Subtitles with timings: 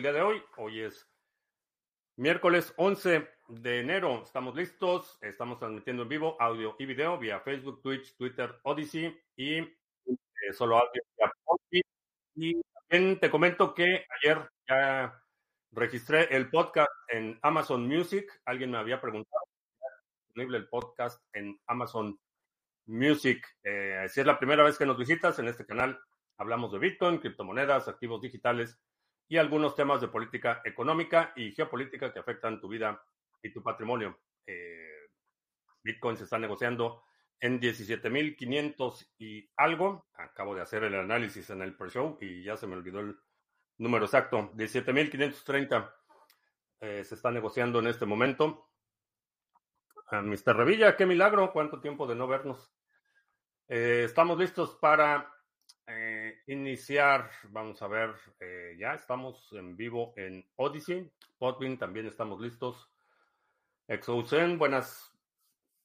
[0.00, 0.42] el día de hoy.
[0.56, 1.06] Hoy es
[2.16, 4.22] miércoles 11 de enero.
[4.24, 5.18] Estamos listos.
[5.20, 10.78] Estamos transmitiendo en vivo audio y video vía Facebook, Twitch, Twitter, Odyssey y eh, solo
[10.78, 11.02] audio
[11.70, 11.82] vía.
[12.34, 15.22] Y también te comento que ayer ya
[15.72, 18.40] registré el podcast en Amazon Music.
[18.46, 19.44] Alguien me había preguntado
[20.24, 22.18] disponible el podcast en Amazon
[22.86, 23.46] Music.
[23.64, 26.00] Eh, si es la primera vez que nos visitas en este canal,
[26.38, 28.80] hablamos de Bitcoin, criptomonedas, activos digitales
[29.30, 33.00] y algunos temas de política económica y geopolítica que afectan tu vida
[33.40, 34.18] y tu patrimonio.
[34.44, 35.08] Eh,
[35.84, 37.04] Bitcoin se está negociando
[37.38, 40.08] en 17.500 y algo.
[40.14, 43.16] Acabo de hacer el análisis en el pre-show y ya se me olvidó el
[43.78, 44.50] número exacto.
[44.54, 45.94] 17.530
[46.80, 48.68] eh, se está negociando en este momento.
[50.10, 50.56] Uh, Mr.
[50.56, 52.74] Revilla, qué milagro, cuánto tiempo de no vernos.
[53.68, 55.32] Eh, estamos listos para
[55.86, 56.19] eh,
[56.50, 57.30] iniciar.
[57.50, 61.10] Vamos a ver, eh, ya estamos en vivo en Odyssey.
[61.38, 62.90] Podbean también estamos listos.
[63.86, 65.16] Exousen, buenas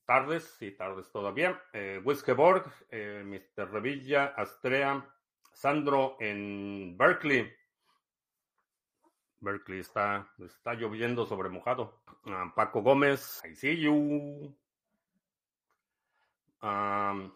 [0.05, 1.61] tardes y tardes todavía.
[1.73, 3.71] Eh, Wiskeborg, eh, Mr.
[3.71, 5.07] Revilla, Astrea,
[5.53, 7.51] Sandro en Berkeley.
[9.39, 12.01] Berkeley está, está lloviendo sobre mojado.
[12.25, 14.55] Ah, Paco Gómez, I see you.
[16.63, 17.31] Um,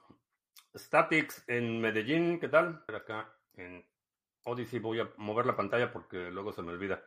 [0.76, 2.84] Statics en Medellín, ¿qué tal?
[2.88, 3.86] Acá en
[4.44, 7.04] Odyssey voy a mover la pantalla porque luego se me olvida.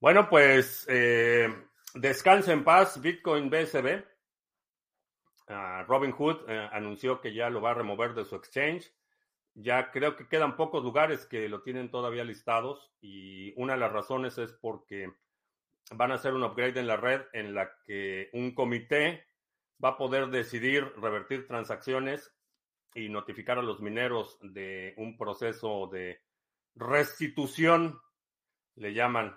[0.00, 1.48] Bueno, pues eh,
[1.94, 4.04] descansa en paz Bitcoin BSB.
[5.48, 8.92] Uh, Robin Hood eh, anunció que ya lo va a remover de su exchange.
[9.54, 13.92] Ya creo que quedan pocos lugares que lo tienen todavía listados y una de las
[13.92, 15.10] razones es porque
[15.92, 19.24] van a hacer un upgrade en la red en la que un comité
[19.82, 22.35] va a poder decidir revertir transacciones
[22.96, 26.20] y notificar a los mineros de un proceso de
[26.74, 28.00] restitución,
[28.74, 29.36] le llaman.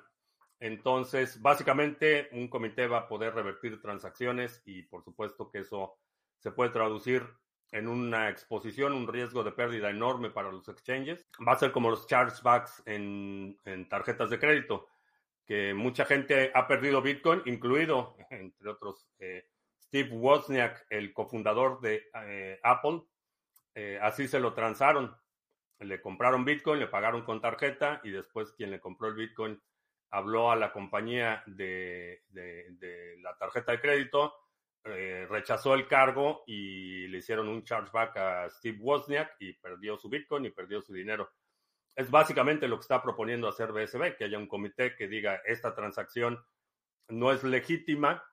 [0.59, 5.97] Entonces, básicamente, un comité va a poder revertir transacciones y por supuesto que eso
[6.37, 7.23] se puede traducir
[7.71, 11.27] en una exposición, un riesgo de pérdida enorme para los exchanges.
[11.47, 14.87] Va a ser como los chargebacks en, en tarjetas de crédito,
[15.45, 19.45] que mucha gente ha perdido Bitcoin, incluido, entre otros, eh,
[19.81, 23.01] Steve Wozniak, el cofundador de eh, Apple.
[23.75, 25.15] Eh, así se lo transaron.
[25.79, 29.61] Le compraron Bitcoin, le pagaron con tarjeta y después quien le compró el Bitcoin
[30.11, 32.23] habló a la compañía de,
[33.21, 34.33] la tarjeta de crédito
[34.85, 40.09] eh, rechazó el cargo y le hicieron un chargeback a Steve Wozniak y perdió su
[40.09, 41.29] Bitcoin y perdió su dinero.
[41.95, 45.75] Es básicamente lo que está proponiendo hacer BSB, que haya un comité que diga esta
[45.75, 46.43] transacción
[47.09, 48.23] no es legítima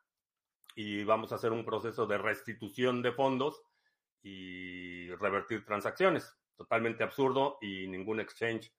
[0.77, 3.61] y vamos a hacer un proceso de restitución de fondos
[4.27, 6.37] y revertir transacciones.
[6.57, 8.75] Totalmente absurdo y ningún exchange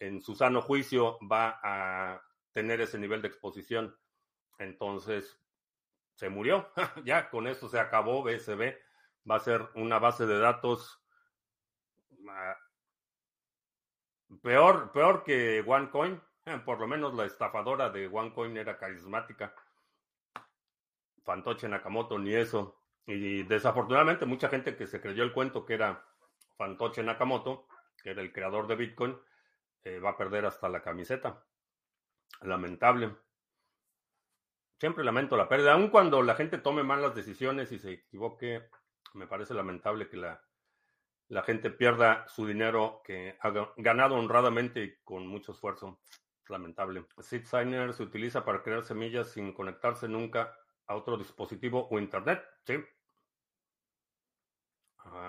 [0.00, 2.20] en su sano juicio va a
[2.52, 3.96] tener ese nivel de exposición.
[4.58, 5.40] Entonces,
[6.16, 6.72] se murió.
[7.04, 8.76] ya con esto se acabó BSB.
[9.30, 11.00] Va a ser una base de datos
[12.10, 12.56] uh,
[14.42, 16.20] peor, peor que OneCoin.
[16.64, 19.54] Por lo menos la estafadora de OneCoin era carismática.
[21.22, 22.77] Fantoche Nakamoto, ni eso.
[23.08, 26.04] Y desafortunadamente mucha gente que se creyó el cuento que era
[26.58, 27.66] Fantoche Nakamoto,
[28.02, 29.18] que era el creador de Bitcoin,
[29.82, 31.42] eh, va a perder hasta la camiseta.
[32.42, 33.16] Lamentable.
[34.78, 38.68] Siempre lamento la pérdida, aun cuando la gente tome malas decisiones y se equivoque,
[39.14, 40.44] me parece lamentable que la,
[41.28, 45.98] la gente pierda su dinero que ha ganado honradamente y con mucho esfuerzo.
[46.46, 47.06] Lamentable.
[47.20, 50.54] Seed Signer se utiliza para crear semillas sin conectarse nunca
[50.86, 52.44] a otro dispositivo o internet.
[52.66, 52.74] Sí.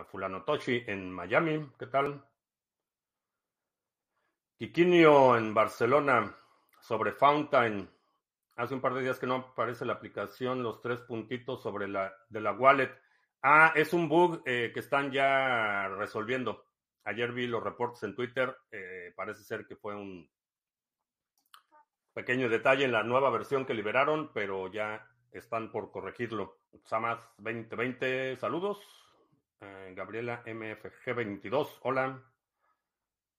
[0.08, 1.70] Fulano Toshi en Miami.
[1.78, 2.24] ¿Qué tal?
[4.58, 6.36] Quiquinio en Barcelona
[6.82, 7.90] sobre Fountain.
[8.56, 12.14] Hace un par de días que no aparece la aplicación, los tres puntitos sobre la
[12.28, 12.92] de la wallet.
[13.42, 16.66] Ah, es un bug eh, que están ya resolviendo.
[17.06, 18.54] Ayer vi los reportes en Twitter.
[18.72, 20.30] Eh, parece ser que fue un
[22.14, 26.60] pequeño detalle en la nueva versión que liberaron, pero ya están por corregirlo.
[26.84, 28.99] Samas 2020, saludos.
[29.62, 32.24] Eh, Gabriela MFG22, hola.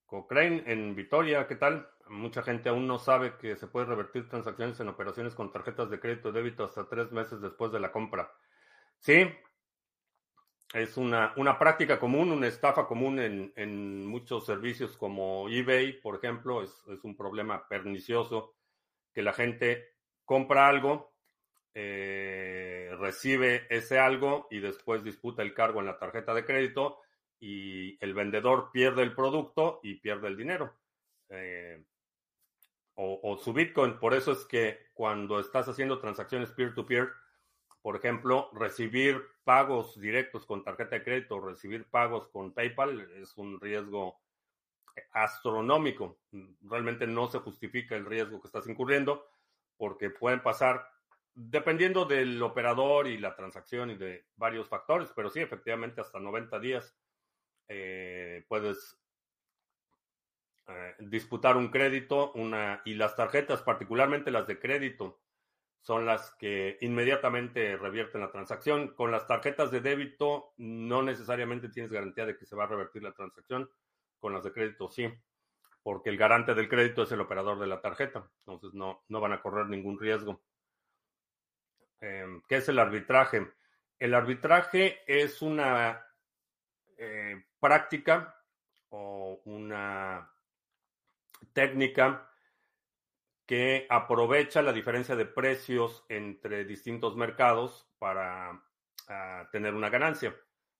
[0.04, 1.88] Cochrane en Vitoria, ¿qué tal?
[2.08, 6.00] Mucha gente aún no sabe que se puede revertir transacciones en operaciones con tarjetas de
[6.00, 8.30] crédito y débito hasta tres meses después de la compra.
[8.98, 9.32] Sí,
[10.74, 16.62] es una, una práctica común, una estafa común en, muchos servicios como eBay, por ejemplo,
[16.62, 18.56] es, un problema pernicioso
[19.12, 19.94] que la gente
[20.24, 21.09] compra algo,
[21.74, 26.98] eh, recibe ese algo y después disputa el cargo en la tarjeta de crédito
[27.38, 30.74] y el vendedor pierde el producto y pierde el dinero.
[31.28, 31.82] Eh,
[33.02, 33.98] o, su Bitcoin.
[33.98, 37.10] Por eso es que cuando estás haciendo transacciones peer-to-peer,
[37.80, 43.58] por ejemplo, recibir pagos directos con tarjeta de crédito, recibir pagos con PayPal es un
[43.58, 44.20] riesgo
[45.12, 46.18] astronómico.
[46.60, 49.26] Realmente no se justifica el riesgo que estás incurriendo
[49.78, 50.86] porque pueden pasar,
[51.42, 56.58] dependiendo del operador y la transacción y de varios factores, pero sí, efectivamente, hasta 90
[56.60, 56.94] días
[57.68, 58.98] eh, puedes
[60.66, 65.22] eh, disputar un crédito una, y las tarjetas, particularmente las de crédito,
[65.80, 68.88] son las que inmediatamente revierten la transacción.
[68.88, 73.02] Con las tarjetas de débito no necesariamente tienes garantía de que se va a revertir
[73.02, 73.70] la transacción.
[74.18, 75.08] Con las de crédito sí,
[75.82, 78.30] porque el garante del crédito es el operador de la tarjeta.
[78.40, 80.42] Entonces no, no van a correr ningún riesgo.
[82.00, 83.46] Em, ¿Qué es el arbitraje?
[83.98, 86.06] El arbitraje es una
[86.96, 88.34] eh, práctica
[88.88, 90.30] o una
[91.52, 92.30] técnica
[93.46, 98.62] que aprovecha la diferencia de precios entre distintos mercados para
[99.08, 100.34] ah, tener una ganancia.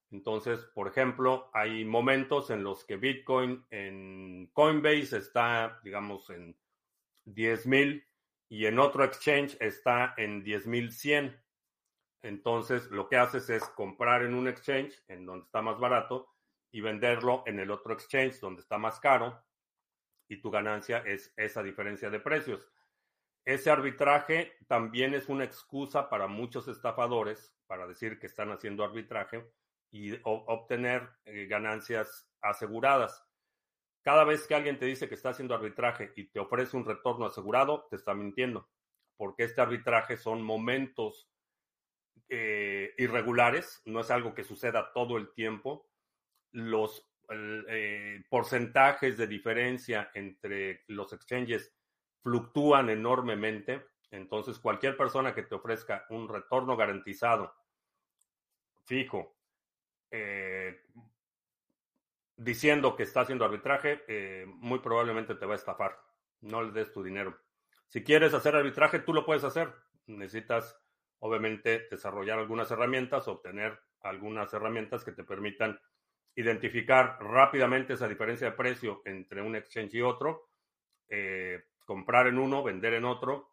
[0.09, 6.57] Entonces, por ejemplo, hay momentos en los que Bitcoin en Coinbase está, digamos, en
[7.25, 8.10] 10,000
[8.51, 11.41] y en otro exchange está en 10,100.
[12.21, 16.27] Entonces, lo que haces es comprar en un exchange en donde está más barato
[16.69, 19.41] y venderlo en el otro exchange donde está más caro
[20.27, 22.69] y tu ganancia es esa diferencia de precios.
[23.45, 29.49] Ese arbitraje también es una excusa para muchos estafadores para decir que están haciendo arbitraje
[29.91, 33.25] y obtener eh, ganancias aseguradas.
[34.03, 37.25] Cada vez que alguien te dice que está haciendo arbitraje y te ofrece un retorno
[37.25, 38.69] asegurado, te está mintiendo,
[39.15, 41.29] porque este arbitraje son momentos
[42.29, 45.87] eh, irregulares, no es algo que suceda todo el tiempo.
[46.51, 51.73] Los eh, porcentajes de diferencia entre los exchanges
[52.23, 57.53] fluctúan enormemente, entonces cualquier persona que te ofrezca un retorno garantizado
[58.83, 59.37] fijo
[60.09, 60.81] eh,
[62.43, 65.99] diciendo que está haciendo arbitraje, eh, muy probablemente te va a estafar.
[66.41, 67.37] No le des tu dinero.
[67.87, 69.71] Si quieres hacer arbitraje, tú lo puedes hacer.
[70.07, 70.79] Necesitas,
[71.19, 75.79] obviamente, desarrollar algunas herramientas, obtener algunas herramientas que te permitan
[76.33, 80.49] identificar rápidamente esa diferencia de precio entre un exchange y otro,
[81.09, 83.51] eh, comprar en uno, vender en otro,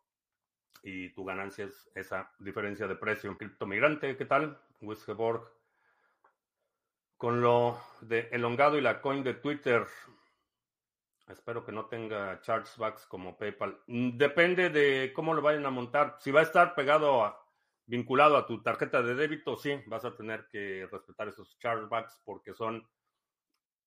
[0.83, 3.37] y tu ganancia es esa diferencia de precio.
[3.37, 4.59] Criptomigrante, ¿qué tal?
[4.81, 5.58] Wisgeborg
[7.19, 9.85] con lo de elongado y la coin de Twitter,
[11.29, 13.81] espero que no tenga chargebacks como PayPal.
[13.89, 16.17] Mm, depende de cómo lo vayan a montar.
[16.21, 17.45] Si va a estar pegado a,
[17.87, 22.55] vinculado a tu tarjeta de débito, sí, vas a tener que respetar esos chargebacks porque
[22.55, 22.89] son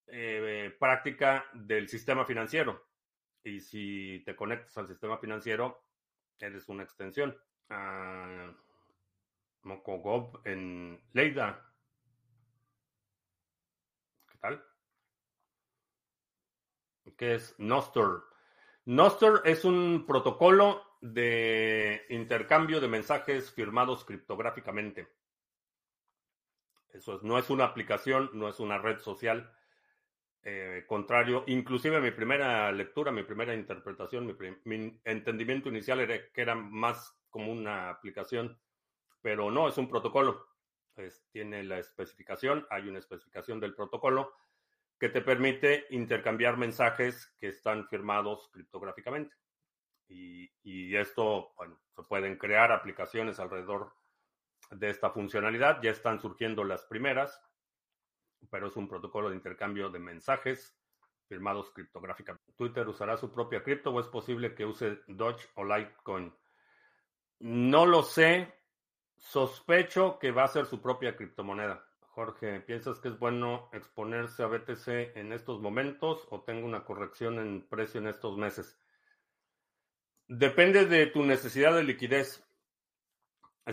[0.07, 2.85] eh, práctica del sistema financiero.
[3.43, 5.85] Y si te conectas al sistema financiero,
[6.37, 7.35] eres una extensión.
[7.69, 8.51] Uh,
[9.63, 11.71] Mokogov en Leida
[14.41, 14.61] tal?
[17.17, 18.23] ¿Qué es Nostr?
[18.85, 25.07] Nostr es un protocolo de intercambio de mensajes firmados criptográficamente.
[26.89, 29.53] Eso es, no es una aplicación, no es una red social.
[30.43, 36.55] Eh, contrario, inclusive mi primera lectura, mi primera interpretación, mi, entendimiento inicial era que era
[36.55, 38.59] más como una aplicación,
[39.21, 40.51] pero no, es un protocolo
[41.31, 44.33] tiene la especificación, hay una especificación del protocolo
[45.01, 49.35] que te permite intercambiar mensajes que están firmados criptográficamente.
[50.07, 53.95] Y, esto, bueno, se pueden crear aplicaciones alrededor
[54.69, 55.81] de esta funcionalidad.
[55.81, 57.41] Ya están surgiendo las primeras,
[58.51, 60.77] pero es un protocolo de intercambio de mensajes
[61.27, 62.53] firmados criptográficamente.
[62.55, 66.31] ¿Twitter usará su propia cripto o es posible que use Doge o Litecoin?
[67.39, 68.53] No lo sé.
[69.17, 71.90] Sospecho que va a ser su propia criptomoneda.
[72.11, 77.39] Jorge, ¿piensas que es bueno exponerse a BTC en estos momentos o tengo una corrección
[77.39, 78.77] en precio en estos meses?
[80.27, 82.45] Depende de tu necesidad de liquidez.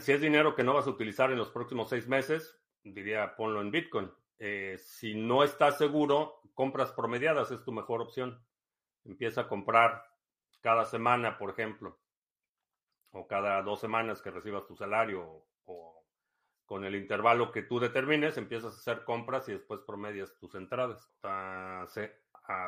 [0.00, 3.60] Si es dinero que no vas a utilizar en los próximos seis meses, diría ponlo
[3.60, 4.10] en Bitcoin.
[4.38, 8.44] Eh, si no estás seguro, compras promediadas es tu mejor opción.
[9.04, 10.04] Empieza a comprar
[10.60, 11.98] cada semana, por ejemplo
[13.12, 15.97] o cada dos semanas que recibas tu salario o,
[16.68, 21.10] con el intervalo que tú determines, empiezas a hacer compras y después promedias tus entradas.
[21.22, 21.86] a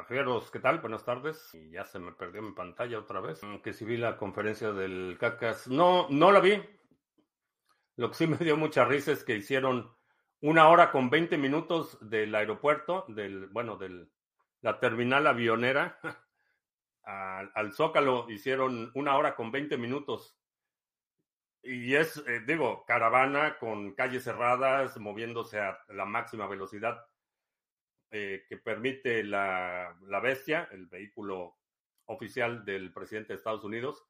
[0.09, 0.81] Fieros, ¿qué tal?
[0.81, 1.55] Buenas tardes.
[1.55, 3.43] Y ya se me perdió mi pantalla otra vez.
[3.63, 5.69] Que si vi la conferencia del CACAS.
[5.69, 6.63] No, no la vi.
[7.97, 9.95] Lo que sí me dio mucha risa es que hicieron
[10.41, 14.09] una hora con 20 minutos del aeropuerto, del, bueno, de
[14.63, 16.01] la terminal avionera
[17.05, 20.40] al, al Zócalo hicieron una hora con 20 minutos.
[21.63, 27.05] Y es, eh, digo, caravana con calles cerradas, moviéndose a la máxima velocidad
[28.11, 31.59] eh, que permite la, la bestia, el vehículo
[32.07, 34.07] oficial del presidente de Estados Unidos.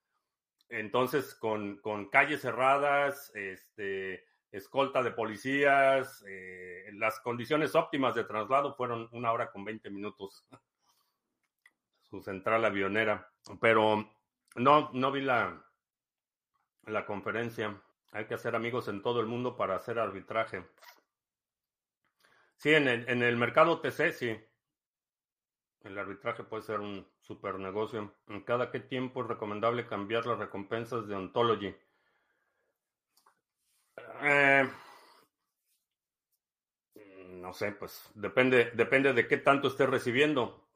[0.68, 8.74] Entonces, con, con calles cerradas, este, escolta de policías, eh, las condiciones óptimas de traslado
[8.74, 10.46] fueron una hora con 20 minutos.
[12.02, 13.30] Su central avionera.
[13.60, 14.10] Pero
[14.56, 15.62] no, no vi la,
[16.90, 17.80] la conferencia.
[18.12, 20.64] Hay que hacer amigos en todo el mundo para hacer arbitraje.
[22.56, 24.38] Sí, en el, mercado TC, sí.
[25.82, 28.14] El arbitraje puede ser un super negocio.
[28.28, 31.74] ¿En cada qué tiempo es recomendable cambiar las recompensas de Ontology?
[34.22, 34.68] Eh,
[37.30, 40.68] no sé, pues depende, depende de qué tanto estés recibiendo.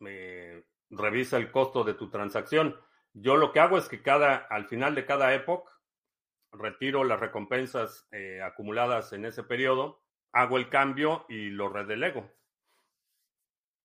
[0.88, 2.80] revisa el costo de tu transacción.
[3.12, 5.70] Yo lo que hago es que cada, al final de cada época,
[6.58, 12.30] retiro las recompensas eh, acumuladas en ese periodo, hago el cambio y lo redelego.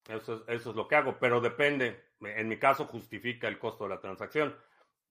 [0.08, 2.10] Eso, eso es lo que hago, pero depende.
[2.22, 4.56] En mi caso, justifica el costo de la transacción.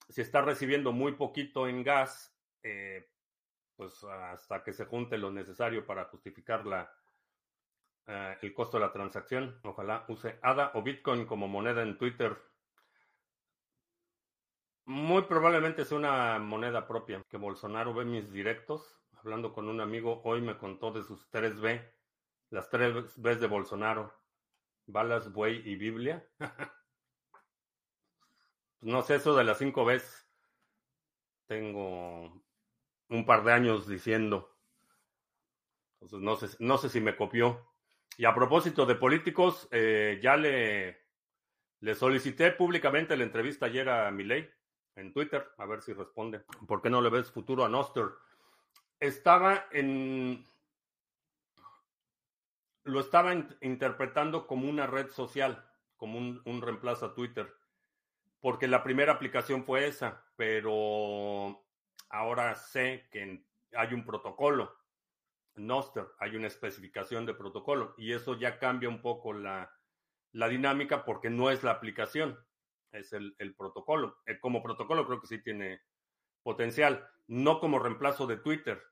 [0.09, 3.09] Si estás recibiendo muy poquito en gas, eh,
[3.77, 6.93] pues hasta que se junte lo necesario para justificar la,
[8.09, 9.61] eh, el costo de la transacción.
[9.62, 12.37] Ojalá use ADA o Bitcoin como moneda en Twitter.
[14.88, 17.23] Muy probablemente sea una moneda propia.
[17.28, 18.99] Que Bolsonaro ve mis directos.
[19.18, 21.92] Hablando con un amigo, hoy me contó de sus 3B.
[22.49, 24.18] Las 3B de Bolsonaro.
[24.87, 26.26] Balas, buey y Biblia.
[28.80, 30.00] no sé, eso de las 5 B.
[31.47, 32.42] Tengo
[33.11, 34.57] un par de años diciendo.
[36.00, 37.75] Entonces, no sé, no sé si me copió.
[38.16, 40.97] Y a propósito de políticos, eh, ya le,
[41.80, 44.50] le solicité públicamente la entrevista ayer a Milei
[44.99, 46.40] en Twitter, a ver si responde.
[46.67, 48.07] ¿Por qué no le ves futuro a Noster?
[49.00, 50.45] Estaba en.
[52.85, 57.55] Lo estaba interpretando como una red social, como un, un reemplazo a Twitter,
[58.40, 61.62] porque la primera aplicación fue esa, pero
[62.09, 64.75] ahora sé que hay un protocolo,
[65.57, 69.73] Noster, hay una especificación de protocolo y eso ya cambia un poco la,
[70.33, 72.38] dinámica porque no es la aplicación,
[72.92, 74.18] es el, protocolo.
[74.26, 75.80] Eh, como protocolo creo que sí tiene
[76.42, 78.83] potencial, no como reemplazo de Twitter,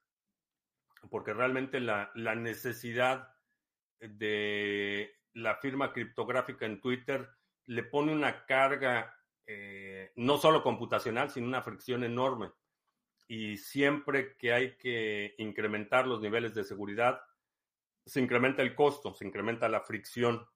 [1.11, 3.35] porque realmente la, necesidad
[4.01, 7.29] de la firma criptográfica en Twitter
[7.67, 9.15] le pone una carga
[9.47, 12.51] eh, no solo computacional, sino una fricción enorme
[13.29, 17.21] y siempre que hay que incrementar los niveles de seguridad,
[18.05, 20.47] se incrementa el costo, se incrementa la fricción.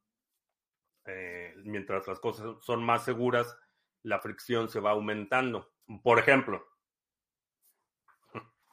[1.12, 3.58] Eh, mientras las cosas son más seguras,
[4.02, 5.72] la fricción se va aumentando.
[6.02, 6.66] Por ejemplo,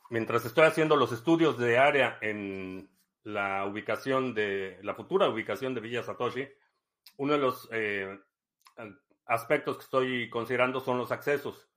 [0.09, 2.89] mientras estoy haciendo los estudios de área en
[3.23, 6.47] la ubicación de la futura ubicación de Villa Satoshi,
[7.17, 8.19] uno de los eh,
[9.25, 11.69] aspectos que estoy considerando son los accesos.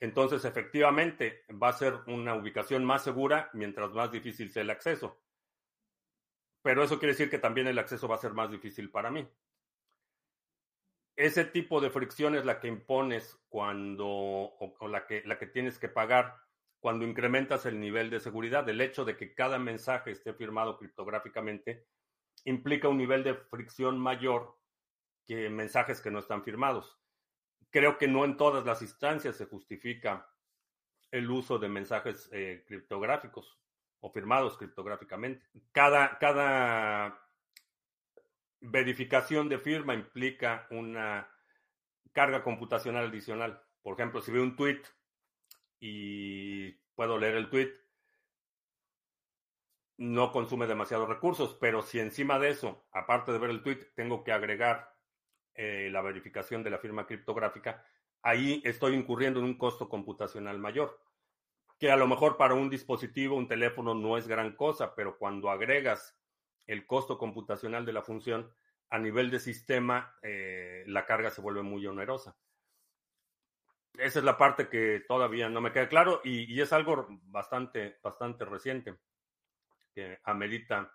[0.00, 5.20] Entonces, efectivamente, va a ser una ubicación más segura mientras más difícil sea el acceso.
[6.62, 9.28] Pero eso quiere decir que también el acceso va a ser más difícil para mí.
[11.18, 15.78] Ese tipo de fricción es la que impones cuando, o, la, que, la que tienes
[15.78, 16.36] que pagar
[16.80, 18.68] cuando incrementas el nivel de seguridad.
[18.68, 21.86] El hecho de que cada mensaje esté firmado criptográficamente
[22.44, 24.56] implica un nivel de fricción mayor
[25.26, 26.98] que mensajes que no están firmados
[27.70, 30.28] creo que no en todas las instancias se justifica
[31.10, 33.58] el uso de mensajes eh, criptográficos
[34.00, 35.46] o firmados criptográficamente.
[35.72, 37.18] Cada, cada
[38.60, 41.28] verificación de firma implica una
[42.12, 43.62] carga computacional adicional.
[43.82, 44.82] Por ejemplo, si veo un tweet
[45.80, 47.72] y puedo leer el tweet,
[49.98, 54.22] no consume demasiados recursos, pero si encima de eso, aparte de ver el tweet, tengo
[54.22, 54.94] que agregar
[55.54, 57.84] eh, la verificación de la firma criptográfica,
[58.22, 61.00] ahí estoy incurriendo en un costo computacional mayor,
[61.78, 65.50] que a lo mejor para un dispositivo, un teléfono no es gran cosa, pero cuando
[65.50, 66.17] agregas
[66.68, 68.52] el costo computacional de la función,
[68.90, 72.36] a nivel de sistema, eh, la carga se vuelve muy onerosa.
[73.94, 78.44] Esa es la parte que todavía no me queda claro y, es algo bastante, bastante
[78.44, 78.96] reciente
[79.92, 80.92] que amerita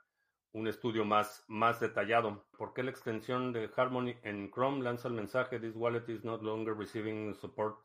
[0.53, 2.46] un estudio más, más detallado.
[2.58, 6.38] ¿Por qué la extensión de Harmony en Chrome lanza el mensaje This wallet is no
[6.38, 7.77] longer receiving support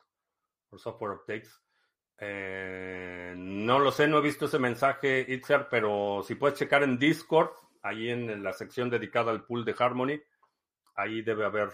[0.68, 1.60] for software updates?
[2.20, 6.98] Eh, no lo sé, no he visto ese mensaje, Itzer, pero si puedes checar en
[6.98, 7.50] Discord,
[7.88, 10.20] ahí en la sección dedicada al pool de Harmony,
[10.94, 11.70] ahí debe haber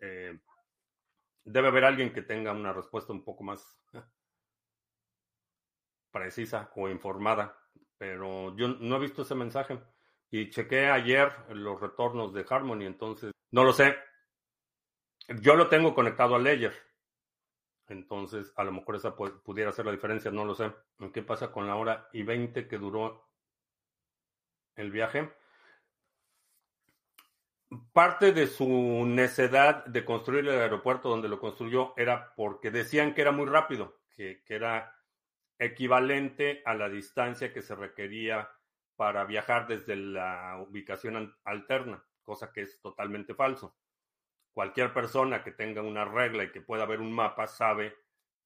[0.00, 0.38] eh,
[1.44, 3.78] Debe haber alguien que tenga una respuesta un poco más
[6.12, 7.58] precisa o informada,
[7.98, 9.80] pero yo no he visto ese mensaje.
[10.30, 13.96] Y chequé ayer los retornos de Harmony, entonces no lo sé.
[15.40, 16.74] Yo lo tengo conectado a Ledger.
[17.88, 20.72] Entonces, a lo mejor esa pudiera ser la diferencia, no lo sé.
[21.12, 23.28] ¿Qué pasa con la hora y 20 que duró
[24.76, 25.32] el viaje?
[27.92, 33.22] Parte de su necedad de construir el aeropuerto donde lo construyó era porque decían que
[33.22, 34.94] era muy rápido, que, que era
[35.58, 38.50] equivalente a la distancia que se requería
[38.96, 43.76] para viajar desde la ubicación alterna, cosa que es totalmente falso.
[44.52, 47.96] Cualquier persona que tenga una regla y que pueda ver un mapa sabe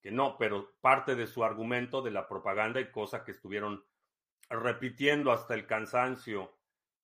[0.01, 3.85] que no, pero parte de su argumento de la propaganda y cosa que estuvieron
[4.49, 6.56] repitiendo hasta el cansancio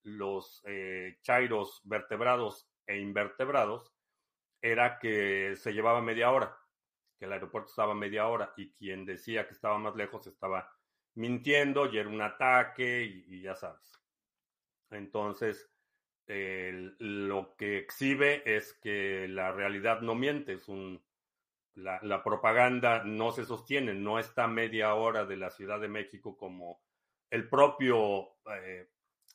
[0.04, 3.94] los eh, chairos vertebrados e invertebrados
[4.60, 6.56] era que se llevaba media hora,
[7.18, 10.70] que el aeropuerto estaba media hora y quien decía que estaba más lejos estaba
[11.14, 13.92] mintiendo y era un ataque y, ya sabes.
[14.90, 15.70] Entonces,
[16.28, 21.04] lo que exhibe es que la realidad no miente, es un,
[21.74, 26.80] la, propaganda no se sostiene, no está media hora de la Ciudad de México como
[27.30, 28.88] el propio eh,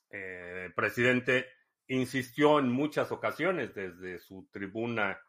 [0.09, 1.47] eh, presidente
[1.87, 5.19] insistió en muchas ocasiones desde su tribuna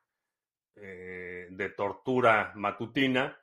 [0.74, 3.38] eh, de tortura matutina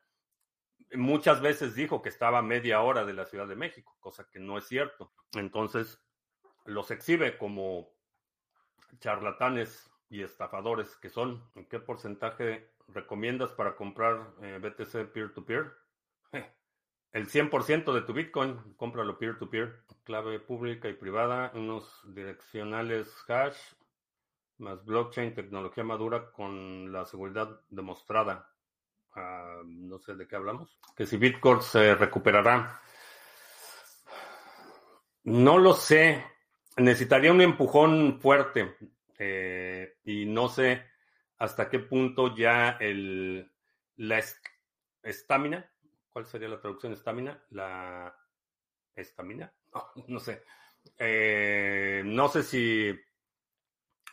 [0.93, 4.57] muchas veces dijo que estaba media hora de la Ciudad de México, cosa que no
[4.57, 5.13] es cierto.
[5.33, 6.01] Entonces,
[6.65, 7.89] los exhibe como
[8.99, 11.43] charlatanes y estafadores que son.
[11.55, 15.73] ¿En qué porcentaje recomiendas para comprar eh, BTC peer-to-peer?
[17.15, 19.85] El 100% de tu Bitcoin, cómpralo peer-to-peer.
[20.03, 23.55] Clave pública y privada, unos direccionales hash,
[24.57, 28.51] más blockchain, tecnología madura con la seguridad demostrada.
[29.13, 32.81] Ah, no sé de qué hablamos, que si Bitcoin se recuperará.
[35.23, 36.21] No lo sé.
[36.75, 38.75] Necesitaría un empujón fuerte
[39.17, 40.83] eh, y no sé
[41.37, 43.49] hasta qué punto ya el,
[43.95, 44.21] la
[45.01, 45.71] estamina,
[46.15, 47.43] ¿cuál sería la traducción estamina?
[47.49, 48.17] La
[48.95, 49.53] estamina,
[50.07, 50.43] no, sé.
[50.97, 52.97] Eh, no sé si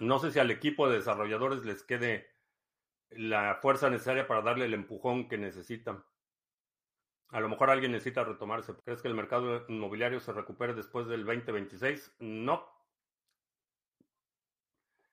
[0.00, 2.28] no sé si al equipo de desarrolladores les quede
[3.10, 6.04] la fuerza necesaria para darle el empujón que necesitan.
[7.28, 8.74] A lo mejor alguien necesita retomarse.
[8.84, 12.16] ¿Crees que el mercado inmobiliario se recupere después del 2026?
[12.18, 12.68] No.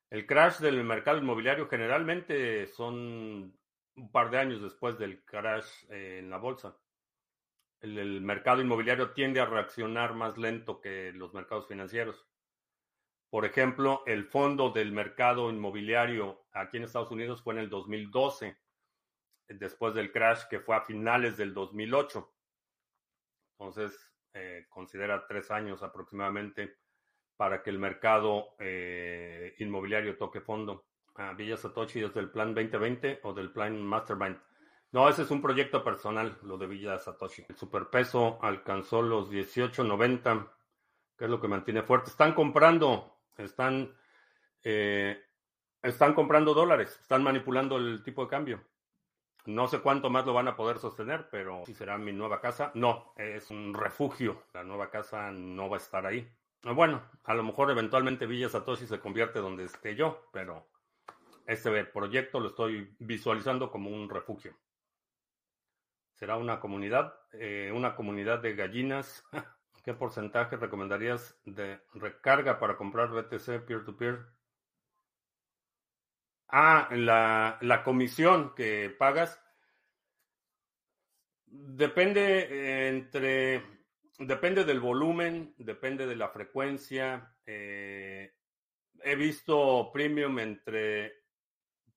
[0.09, 3.58] El crash del mercado inmobiliario generalmente son
[3.99, 6.77] un par de años después del crash en la bolsa.
[7.81, 12.27] el mercado inmobiliario tiende a reaccionar más lento que los mercados financieros.
[13.29, 18.57] Por ejemplo, el fondo del mercado inmobiliario aquí en Estados Unidos fue en el 2012,
[19.47, 22.33] después del crash que fue a finales del 2008.
[23.57, 26.77] Entonces, eh, considera tres años aproximadamente
[27.37, 30.88] para que el mercado eh, inmobiliario toque fondo.
[31.37, 34.37] Villa Satoshi es del plan 2020 o del plan Mastermind.
[34.91, 37.45] No, ese es un proyecto personal, lo de Villa Satoshi.
[37.47, 40.49] El superpeso alcanzó los 18.90,
[41.17, 42.09] que es lo que mantiene fuerte.
[42.09, 43.95] Están comprando están,
[44.63, 45.21] eh,
[45.81, 48.61] están comprando dólares, están manipulando el tipo de cambio.
[49.45, 52.71] No sé cuánto más lo van a poder sostener, pero si será mi nueva casa,
[52.75, 54.43] no, es un refugio.
[54.53, 56.29] La nueva casa no va a estar ahí.
[56.61, 60.67] Bueno, a lo mejor eventualmente Villa Satoshi se convierte donde esté yo, pero
[61.51, 64.57] este proyecto lo estoy visualizando como un refugio.
[66.13, 69.23] Será una comunidad, eh, una comunidad de gallinas
[69.83, 74.25] ¿Qué porcentaje recomendarías de recarga para comprar BTC peer-to-peer?
[76.49, 79.41] Ah, la, comisión que pagas
[81.45, 83.63] depende entre
[84.17, 87.35] depende del volumen, depende de la frecuencia.
[87.45, 88.33] Eh,
[89.01, 91.18] he visto premium entre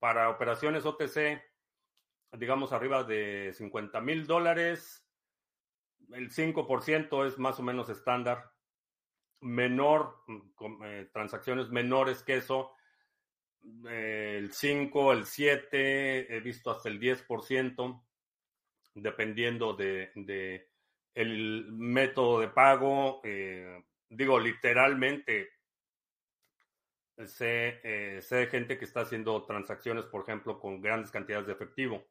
[0.03, 1.41] para operaciones OTC,
[2.33, 5.07] digamos arriba de 50 mil dólares
[6.11, 8.51] el 5% es más o menos estándar.
[9.41, 12.73] Menor, mm, eh, transacciones menores que eso,
[13.89, 18.05] eh, el 5, el 7, he visto hasta el 10%,
[18.95, 20.69] dependiendo de,
[21.15, 23.21] el método de pago.
[23.25, 25.51] Eh, digo, literalmente,
[27.27, 32.05] sé, sé de gente que está haciendo transacciones, por ejemplo, con grandes cantidades de efectivo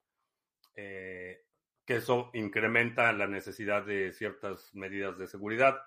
[1.86, 5.82] que eso incrementa la necesidad de ciertas medidas de seguridad.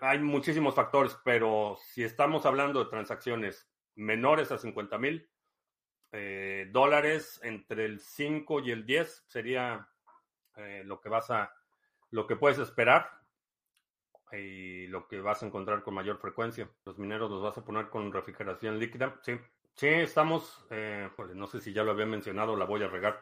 [0.00, 5.28] hay muchísimos factores, pero si estamos hablando de transacciones menores a 50 mil,
[6.12, 9.88] eh, dólares entre el 5 y el 10 sería
[10.56, 11.52] eh, lo que vas a,
[12.10, 13.10] lo que puedes esperar
[14.32, 16.68] y lo que vas a encontrar con mayor frecuencia.
[16.84, 19.18] Los mineros los vas a poner con refrigeración líquida.
[19.22, 19.38] Sí,
[19.74, 23.20] sí, estamos, eh, no sé si ya lo había mencionado, la voy a regar,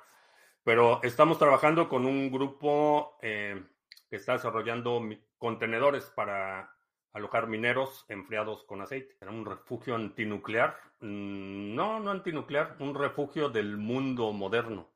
[0.62, 3.67] pero estamos trabajando con un grupo que
[4.11, 5.03] está desarrollando
[5.38, 6.75] contenedores para
[7.14, 9.17] alojar mineros enfriados con aceite.
[9.21, 10.77] Era un refugio antinuclear.
[11.01, 14.90] Mm, no, no antinuclear, un refugio del mundo moderno.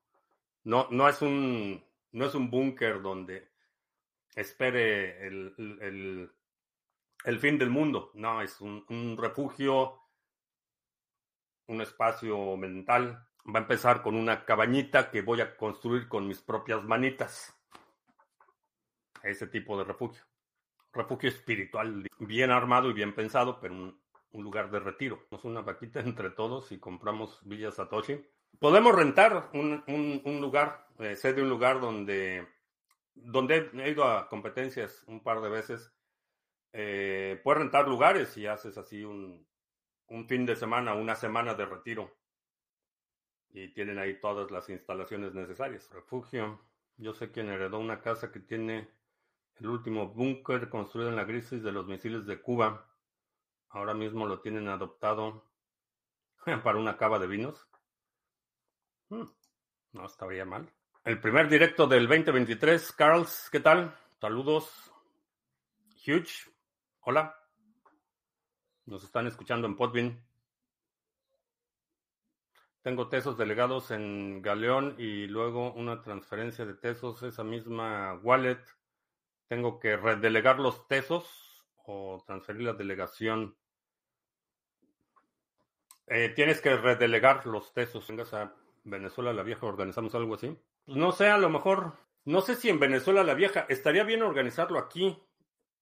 [0.64, 3.48] No, no es un, no es un búnker donde
[4.40, 6.30] espere el,
[7.24, 8.10] el, fin del mundo.
[8.14, 10.00] No, es un, un refugio,
[11.66, 13.26] un espacio mental.
[13.46, 17.54] Va a empezar con una cabañita que voy a construir con mis propias manitas.
[19.22, 20.22] Ese tipo de refugio
[20.92, 23.98] refugio espiritual, bien armado y bien pensado, pero un,
[24.32, 25.20] lugar de retiro.
[25.26, 28.20] Hacemos una vaquita entre todos y compramos Villa Satoshi.
[28.58, 32.46] Podemos rentar un, lugar, eh, sé de un lugar donde,
[33.24, 35.92] donde he ido a competencias un par de veces.
[36.72, 39.46] Eh, puedes rentar lugares y haces así un,
[40.08, 42.16] un fin de semana, una semana de retiro.
[43.50, 45.88] Y tienen ahí todas las instalaciones necesarias.
[45.90, 46.60] Refugio.
[46.96, 48.88] Yo sé quién heredó una casa que tiene
[49.56, 52.86] el último búnker construido en la crisis de los misiles de Cuba.
[53.70, 55.44] Ahora mismo lo tienen adoptado
[56.64, 57.68] para una cava de vinos.
[59.08, 59.24] Hmm,
[59.92, 60.72] no estaría mal.
[61.08, 62.92] El primer directo del 2023.
[62.92, 63.96] Carls, ¿qué tal?
[64.20, 64.92] Saludos.
[66.06, 66.50] Huge.
[67.00, 67.34] Hola.
[68.84, 70.22] Nos están escuchando en Podbean.
[72.82, 78.60] Tengo tesos delegados en Galeón y luego una transferencia de tesos, esa misma wallet
[79.46, 83.56] tengo que redelegar los tesos o transferir la delegación.
[86.06, 88.06] Eh, tienes que redelegar los tesos.
[88.08, 90.54] Vengas a Venezuela la Vieja, organizamos algo así.
[90.88, 94.22] Pues no sé, a lo mejor, no sé si en Venezuela la Vieja, estaría bien
[94.22, 95.22] organizarlo aquí.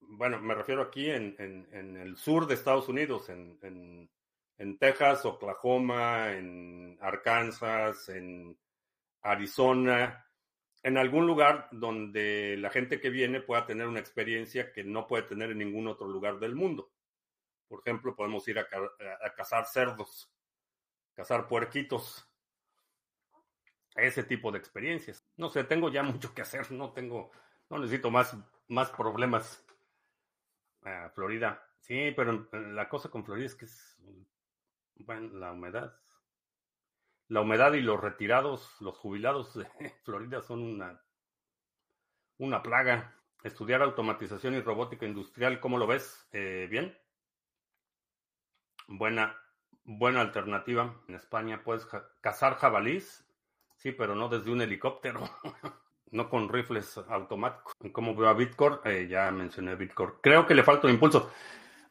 [0.00, 1.36] Bueno, me refiero aquí en,
[1.70, 4.10] el sur de Estados Unidos, en,
[4.58, 8.58] en Texas, Oklahoma, en Arkansas, en
[9.22, 10.26] Arizona
[10.86, 15.24] en algún lugar donde la gente que viene pueda tener una experiencia que no puede
[15.24, 16.92] tener en ningún otro lugar del mundo.
[17.66, 18.68] Por ejemplo, podemos ir a,
[19.34, 20.30] cazar cerdos,
[21.12, 22.25] cazar puerquitos,
[23.96, 25.24] ese tipo de experiencias.
[25.36, 27.30] No sé, tengo ya mucho que hacer, no tengo,
[27.70, 28.36] no necesito más,
[28.68, 29.64] más problemas.
[30.82, 34.02] Ah, Florida, sí, pero la cosa con Florida es que es,
[34.96, 35.98] bueno, la humedad
[37.28, 39.66] la humedad y los retirados, los jubilados de
[40.04, 41.00] Florida son una,
[42.38, 43.12] una plaga.
[43.42, 46.26] Estudiar automatización y robótica industrial, ¿cómo lo ves?
[46.32, 46.96] Eh, ¿Bien?
[48.88, 49.36] Buena,
[49.84, 51.00] buena alternativa.
[51.06, 51.86] En España puedes
[52.20, 53.25] cazar jabalís,
[53.76, 55.20] sí, pero no desde un helicóptero,
[56.10, 57.72] no con rifles automáticos.
[57.92, 58.78] ¿Cómo veo a Bitcoin?
[58.84, 60.10] Eh, ya mencioné Bitcoin.
[60.20, 61.30] Creo que le falta impulso.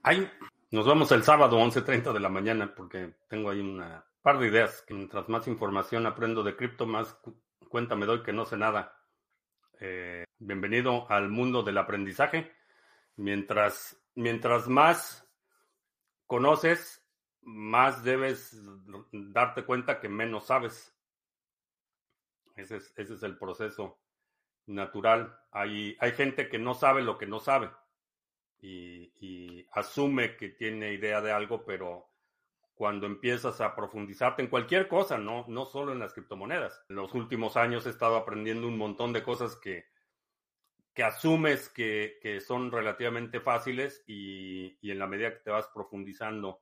[0.03, 0.29] Hay,
[0.71, 4.83] nos vemos el sábado, 11.30 de la mañana, porque tengo ahí una par de ideas,
[4.89, 7.15] mientras más información aprendo de cripto, más
[7.69, 8.99] cuenta me doy que no sé nada.
[9.79, 12.51] Eh, bienvenido al mundo del aprendizaje.
[13.17, 15.29] Mientras, mientras más
[16.25, 17.05] conoces,
[17.41, 18.59] más debes
[19.11, 20.94] darte cuenta que menos sabes.
[22.55, 23.99] Ese es, ese es el proceso
[24.65, 25.37] natural.
[25.51, 27.69] Hay, hay gente que no sabe lo que no sabe
[28.59, 32.09] y, y asume que tiene idea de algo, pero
[32.75, 36.83] cuando empiezas a profundizarte en cualquier cosa, no, no solo en las criptomonedas.
[36.89, 39.85] En los últimos años he estado aprendiendo un montón de cosas que,
[40.93, 46.61] que asumes que, son relativamente fáciles y, en la medida que te vas profundizando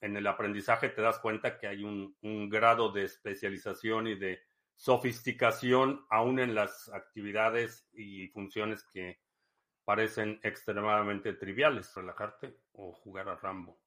[0.00, 4.40] en el aprendizaje te das cuenta que hay un, un grado de especialización y de
[4.78, 9.20] sofisticación aún en las actividades y funciones que
[9.84, 11.94] parecen extremadamente triviales.
[11.94, 13.78] Relajarte o jugar a Rambo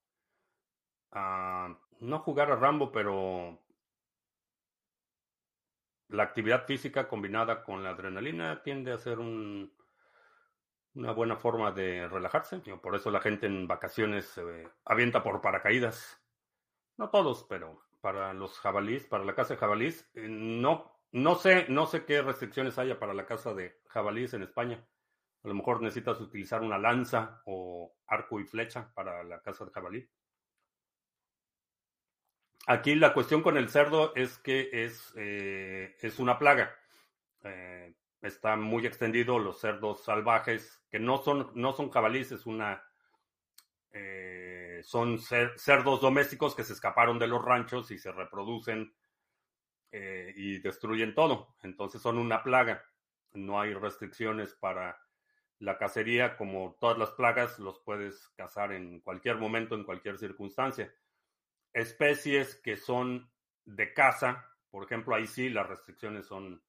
[1.13, 3.60] no jugar a Rambo, pero
[6.10, 9.73] la actividad física combinada con la adrenalina tiende a ser un,
[10.95, 12.60] una buena forma de relajarse.
[12.60, 16.21] Por eso la gente en vacaciones se avienta por paracaídas.
[16.97, 21.68] No todos, pero para los jabalíes, para la casa de jabalíes, eh, no, no sé,
[21.70, 24.86] no sé qué restricciones haya para la casa de jabalíes en España.
[25.44, 29.72] A lo mejor necesitas utilizar una lanza o arco y flecha para la casa de
[29.72, 30.10] jabalí.
[32.68, 36.76] Aquí la cuestión con el cerdo es que es, eh, es una plaga.
[37.44, 42.84] Eh, está muy extendido los cerdos salvajes, que no son, no son jabalíes, es una,
[43.93, 48.93] eh, son cerdos domésticos que se escaparon de los ranchos y se reproducen
[49.91, 51.56] eh, y destruyen todo.
[51.62, 52.84] Entonces son una plaga.
[53.34, 54.99] No hay restricciones para
[55.60, 60.93] la cacería, como todas las plagas, los puedes cazar en cualquier momento, en cualquier circunstancia.
[61.71, 63.32] Especies que son
[63.65, 66.63] de caza, por ejemplo, ahí sí las restricciones son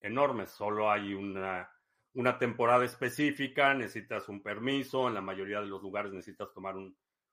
[0.00, 0.50] enormes.
[0.50, 1.70] Solo hay una,
[2.14, 6.74] una temporada específica, necesitas un permiso, en la mayoría de los lugares necesitas tomar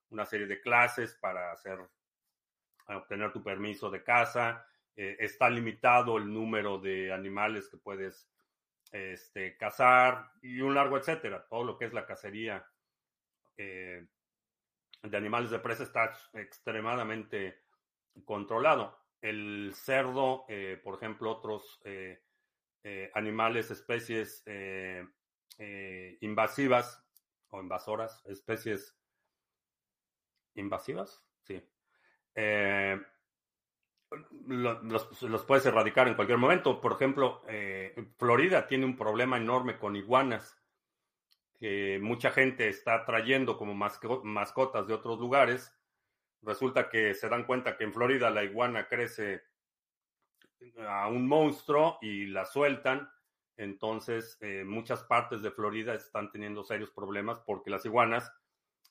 [0.09, 1.79] una serie de clases para hacer,
[2.87, 4.65] obtener tu permiso de caza.
[4.95, 8.29] Eh, está limitado el número de animales que puedes
[8.91, 11.45] este, cazar y un largo etcétera.
[11.47, 12.65] Todo lo que es la cacería
[13.57, 14.07] eh,
[15.03, 17.63] de animales de presa está extremadamente
[18.23, 18.97] controlado.
[19.21, 21.81] El cerdo, eh, por ejemplo, otros
[23.13, 24.43] animales, especies
[26.21, 27.03] invasivas
[27.49, 28.95] o invasoras, especies
[30.55, 31.61] invasivas, sí
[34.47, 36.81] los, puedes erradicar en cualquier momento.
[36.81, 40.57] Por ejemplo, eh, Florida tiene un problema enorme con iguanas
[41.57, 45.75] que mucha gente está trayendo como mascotas de otros lugares.
[46.41, 49.43] Resulta que se dan cuenta que en Florida la iguana crece
[50.87, 53.09] a un monstruo y la sueltan.
[53.57, 58.31] Entonces, eh, muchas partes de Florida están teniendo serios problemas porque las iguanas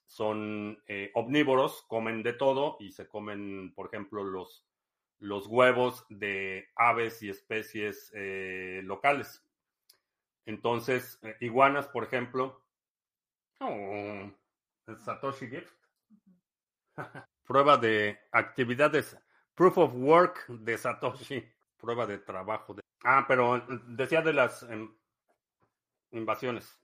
[0.07, 4.69] son eh, omnívoros, comen de todo y se comen, por ejemplo, los
[5.21, 9.45] los huevos de aves y especies eh, locales.
[10.47, 12.65] Entonces, iguanas, por ejemplo.
[13.61, 14.31] Oh,
[14.97, 15.75] Satoshi Gift.
[17.45, 19.17] Prueba de actividades.
[19.55, 21.58] Proof of work de Satoshi.
[21.79, 22.75] Prueba de trabajo.
[22.75, 22.83] De...
[23.05, 24.93] Ah, pero decía de las em,
[26.13, 26.79] invasiones.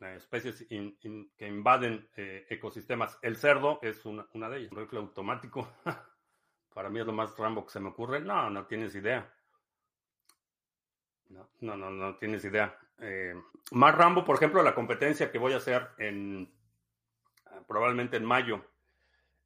[0.00, 3.18] especies que invaden eh, ecosistemas.
[3.22, 4.72] El cerdo es una, una de ellas.
[4.72, 5.68] Rifle automático.
[6.74, 8.20] Para mí es lo más Rambo que se me ocurre.
[8.20, 9.32] No, no tienes idea.
[11.28, 12.78] No, no, no, tienes idea.
[12.98, 13.34] Eh,
[13.72, 16.52] más Rambo, por ejemplo, la competencia que voy a hacer en
[17.66, 18.64] probablemente en mayo.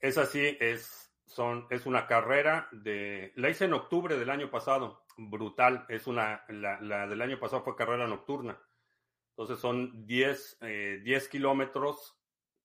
[0.01, 3.33] Es así, es, son, es una carrera de.
[3.37, 5.05] La hice en octubre del año pasado.
[5.17, 5.87] Brutal.
[5.89, 6.45] Es una.
[6.49, 8.61] La, del año pasado fue carrera nocturna.
[9.31, 12.19] Entonces son 10, 10 eh, kilómetros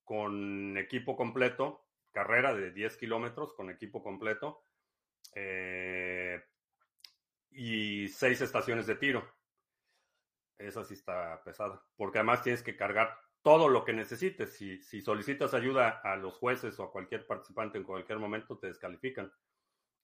[0.04, 4.64] con equipo completo carrera de 10 kilómetros con equipo completo
[5.36, 6.42] eh,
[7.52, 9.30] y seis estaciones de tiro.
[10.58, 14.58] Esa sí está pesada, porque además tienes que cargar todo lo que necesites.
[14.58, 19.32] Si, solicitas ayuda a los jueces o a cualquier participante en cualquier momento, te descalifican.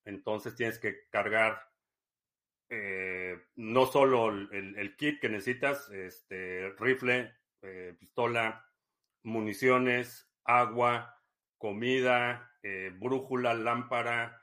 [0.05, 1.59] Entonces tienes que cargar
[2.69, 8.63] eh, no solo el, kit que necesitas, este, rifle, eh, pistola,
[9.23, 11.19] municiones, agua,
[11.57, 14.39] comida, eh, brújula, lámpara,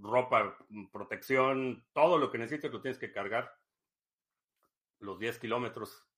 [0.00, 0.56] ropa,
[0.90, 3.52] protección, todo lo que necesites lo tienes que cargar.
[5.00, 6.08] Los 10 kilómetros.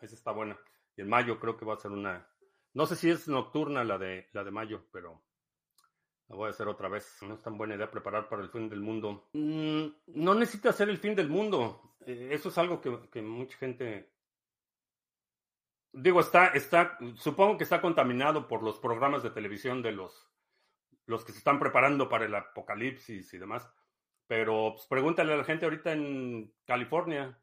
[0.00, 0.58] Eh, esa está buena.
[0.96, 2.28] Y en mayo creo que va a ser una.
[2.74, 5.22] No sé si es nocturna la de la de mayo, pero
[6.28, 7.18] la voy a hacer otra vez.
[7.22, 9.28] No es tan buena idea preparar para el fin del mundo.
[9.32, 11.96] Mm, no necesita ser el fin del mundo.
[12.06, 14.12] eso es algo que, que mucha gente
[15.92, 20.30] Digo, está, está, supongo que está contaminado por los programas de televisión de los,
[21.06, 23.68] los que se están preparando para el apocalipsis y demás.
[24.26, 27.38] Pero pues, pregúntale a la gente ahorita en California.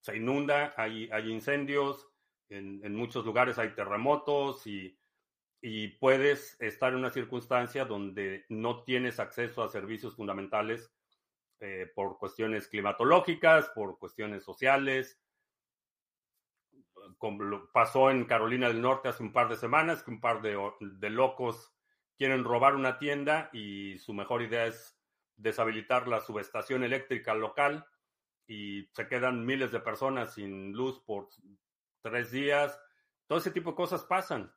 [0.00, 2.08] Se inunda, hay, hay incendios,
[2.48, 4.98] en, en muchos lugares hay terremotos y,
[5.62, 10.92] y puedes estar en una circunstancia donde no tienes acceso a servicios fundamentales
[11.60, 15.20] eh, por cuestiones climatológicas, por cuestiones sociales,
[17.18, 20.58] como pasó en Carolina del Norte hace un par de semanas, que un par de,
[20.80, 21.74] de locos
[22.16, 24.98] quieren robar una tienda y su mejor idea es
[25.36, 27.86] deshabilitar la subestación eléctrica local
[28.50, 31.28] y se quedan miles de personas sin luz por
[32.02, 32.76] tres días.
[33.28, 34.52] Todo ese tipo de cosas pasan.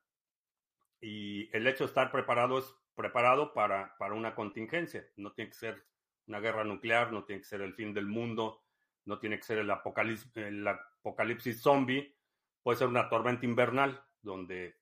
[0.99, 5.07] Y el hecho de estar preparado es preparado para, para una contingencia.
[5.15, 5.85] No tiene que ser
[6.25, 8.63] una guerra nuclear, no tiene que ser el fin del mundo,
[9.05, 12.17] no tiene que ser el apocalipsis, el apocalipsis zombie,
[12.63, 14.77] Puede ser una tormenta invernal donde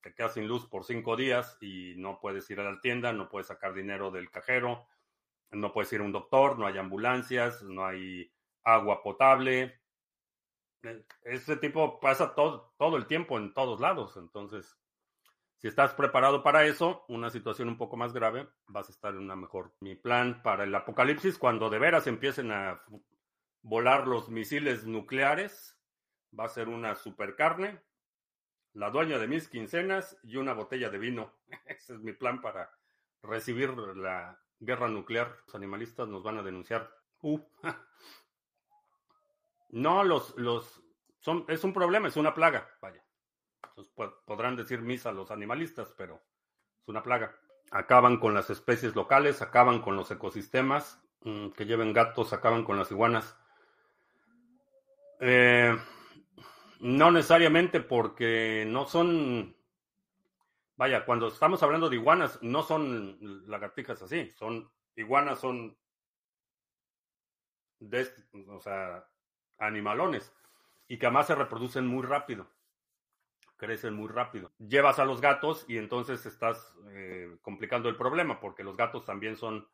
[0.00, 3.28] te quedas sin luz por cinco días y no puedes ir a la tienda, no
[3.28, 4.88] puedes sacar dinero del cajero,
[5.50, 8.32] no puedes ir a un doctor, no hay ambulancias, no hay
[8.66, 9.80] agua potable.
[11.22, 14.16] Ese tipo pasa todo, todo el tiempo en todos lados.
[14.16, 14.76] Entonces,
[15.58, 19.20] si estás preparado para eso, una situación un poco más grave, vas a estar en
[19.20, 19.72] una mejor.
[19.80, 22.82] Mi plan para el apocalipsis, cuando de veras empiecen a
[23.62, 25.80] volar los misiles nucleares,
[26.38, 27.80] va a ser una super carne,
[28.74, 31.32] la dueña de mis quincenas y una botella de vino.
[31.66, 32.70] Ese es mi plan para
[33.22, 35.36] recibir la guerra nuclear.
[35.46, 36.90] Los animalistas nos van a denunciar.
[37.22, 37.40] Uh.
[39.76, 40.82] No, los, los,
[41.20, 43.04] son, es un problema, es una plaga, vaya.
[44.24, 46.22] podrán decir misa los animalistas, pero
[46.80, 47.36] es una plaga.
[47.70, 52.78] Acaban con las especies locales, acaban con los ecosistemas, mm, que lleven gatos, acaban con
[52.78, 53.36] las iguanas.
[55.20, 55.76] Eh,
[56.80, 59.54] no necesariamente porque no son,
[60.76, 65.76] vaya, cuando estamos hablando de iguanas, no son lagartijas así, son iguanas, son,
[67.78, 68.08] de,
[68.48, 69.06] o sea,
[69.58, 70.32] animalones
[70.88, 72.48] y que además se reproducen muy rápido,
[73.56, 74.52] crecen muy rápido.
[74.58, 79.36] Llevas a los gatos y entonces estás eh, complicando el problema porque los gatos también
[79.36, 79.68] son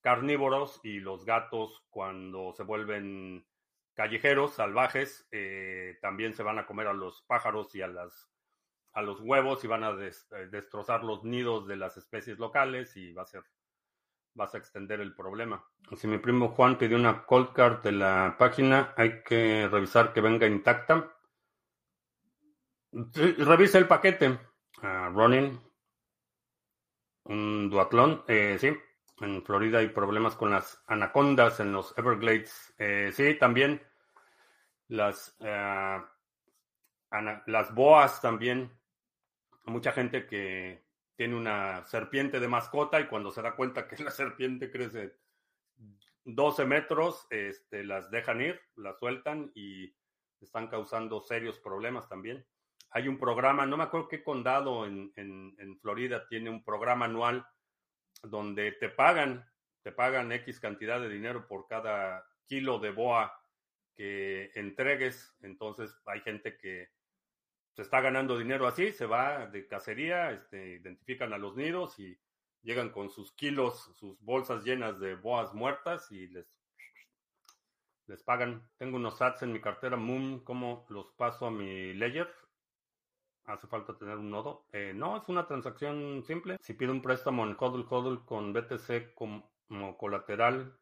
[0.00, 3.46] carnívoros y los gatos cuando se vuelven
[3.94, 8.30] callejeros, salvajes, eh, también se van a comer a los pájaros y a, las,
[8.92, 10.12] a los huevos y van a eh,
[10.50, 13.44] destrozar los nidos de las especies locales y va a ser
[14.34, 15.64] vas a extender el problema.
[15.96, 20.20] Si mi primo Juan pidió una cold card de la página, hay que revisar que
[20.20, 21.12] venga intacta.
[22.92, 24.38] revisa el paquete.
[24.82, 25.60] Uh, running.
[27.24, 28.24] Un duatlón.
[28.26, 28.76] Eh, sí.
[29.20, 32.74] En Florida hay problemas con las anacondas en los Everglades.
[32.78, 33.80] Eh, sí, también.
[34.88, 36.00] Las, eh,
[37.46, 38.72] las boas también.
[39.64, 40.84] Mucha gente que
[41.22, 45.14] tiene una serpiente de mascota y cuando se da cuenta que la serpiente crece
[46.24, 49.94] 12 metros, este, las dejan ir, las sueltan y
[50.40, 52.44] están causando serios problemas también.
[52.90, 57.46] Hay un programa, no me acuerdo qué condado en, en, Florida tiene un programa anual
[58.24, 59.48] donde te pagan,
[59.82, 63.32] te pagan X cantidad de dinero por cada kilo de boa
[63.94, 65.36] que entregues.
[65.42, 66.90] Entonces hay gente que
[67.74, 72.18] se está ganando dinero así, se va de cacería, este, identifican a los nidos y
[72.62, 76.46] llegan con sus kilos, sus bolsas llenas de boas muertas y les,
[78.06, 78.68] les pagan.
[78.76, 82.28] Tengo unos sats en mi cartera Moon, ¿cómo los paso a mi ledger?
[83.44, 84.66] ¿Hace falta tener un nodo?
[84.72, 86.58] Eh, no, es una transacción simple.
[86.60, 89.50] Si pido un préstamo en HODL HODL con BTC como
[89.98, 90.78] colateral,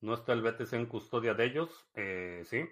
[0.00, 1.88] ¿no está el BTC en custodia de ellos?
[1.94, 2.68] Eh, sí.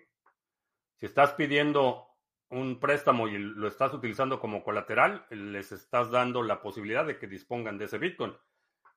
[0.94, 2.11] Si estás pidiendo
[2.52, 7.26] un préstamo y lo estás utilizando como colateral, les estás dando la posibilidad de que
[7.26, 8.34] dispongan de ese Bitcoin,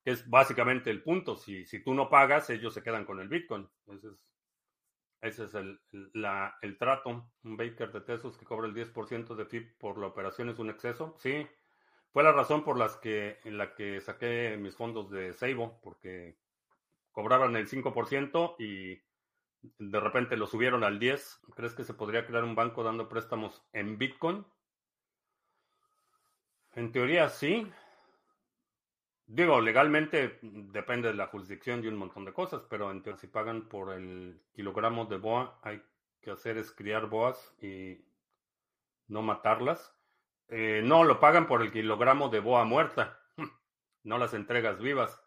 [0.04, 1.36] que es básicamente el punto.
[1.36, 3.66] Si, si tú no pagas, ellos se quedan con el Bitcoin.
[3.86, 4.14] Ese es,
[5.22, 5.80] ese es el,
[6.12, 7.30] la, el trato.
[7.44, 10.68] Un Baker de Tesos que cobra el 10% de FIP por la operación es un
[10.68, 11.16] exceso.
[11.18, 11.46] Sí,
[12.12, 16.36] fue la razón por las que, en la que saqué mis fondos de Seibo, porque
[17.10, 19.00] cobraban el 5% y
[19.78, 21.40] de repente lo subieron al 10.
[21.54, 24.44] ¿Crees que se podría crear un banco dando préstamos en Bitcoin?
[26.74, 27.70] En teoría sí.
[29.26, 33.26] Digo, legalmente depende de la jurisdicción y un montón de cosas, pero en teoría si
[33.26, 35.82] pagan por el kilogramo de boa, hay
[36.20, 38.04] que hacer es criar boas y
[39.08, 39.96] no matarlas.
[40.48, 43.18] Eh, no, lo pagan por el kilogramo de boa muerta,
[44.04, 45.20] no las entregas vivas.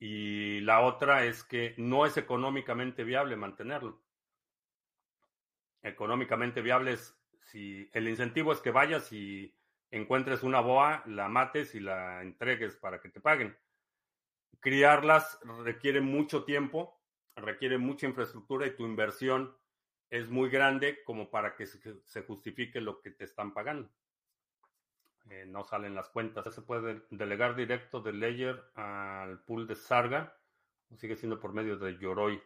[0.00, 4.02] Y la otra es que no es económicamente viable mantenerlo.
[5.82, 9.54] Económicamente viable es si el incentivo es que vayas y
[9.90, 13.56] encuentres una boa, la mates y la entregues para que te paguen.
[14.60, 16.98] Criarlas requiere mucho tiempo,
[17.36, 19.54] requiere mucha infraestructura y tu inversión
[20.08, 23.90] es muy grande como para que se justifique lo que te están pagando.
[25.30, 26.52] Eh, no salen las cuentas.
[26.52, 30.36] Se puede delegar directo de Ledger al pool de Sarga.
[30.96, 32.42] Sigue siendo por medio de Yoroi.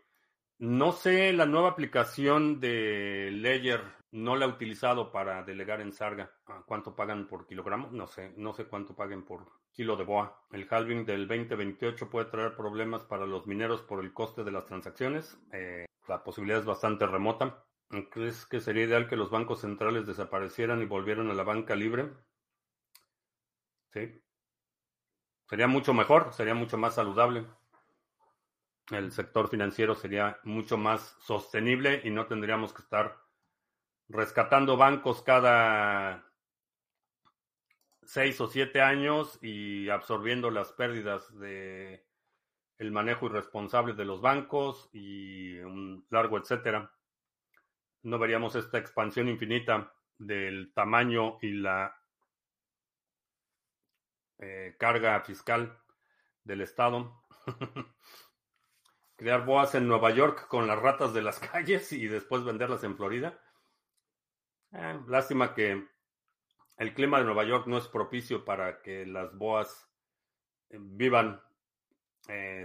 [0.58, 3.80] No sé, la nueva aplicación de Ledger
[4.12, 6.30] no la he utilizado para delegar en Sarga.
[6.66, 7.88] ¿Cuánto pagan por kilogramo?
[7.90, 10.44] No sé, no sé cuánto paguen por kilo de boa.
[10.52, 14.66] El halving del 2028 puede traer problemas para los mineros por el coste de las
[14.66, 15.36] transacciones.
[15.52, 17.64] Eh, la posibilidad es bastante remota.
[18.10, 22.10] ¿Crees que sería ideal que los bancos centrales desaparecieran y volvieran a la banca libre?
[25.48, 27.46] Sería mucho mejor, sería mucho más saludable.
[28.90, 33.16] El sector financiero sería mucho más sostenible y no tendríamos que estar
[34.08, 36.30] rescatando bancos cada
[38.02, 42.04] seis o siete años y absorbiendo las pérdidas de
[42.76, 46.92] el manejo irresponsable de los bancos y un largo etcétera.
[48.02, 52.03] No veríamos esta expansión infinita del tamaño y la
[54.38, 55.78] eh, carga fiscal
[56.42, 57.22] del Estado.
[59.16, 62.96] Crear boas en Nueva York con las ratas de las calles y después venderlas en
[62.96, 63.38] Florida.
[64.72, 65.86] Eh, lástima que
[66.76, 69.88] el clima de Nueva York no es propicio para que las boas
[70.70, 71.40] eh, vivan.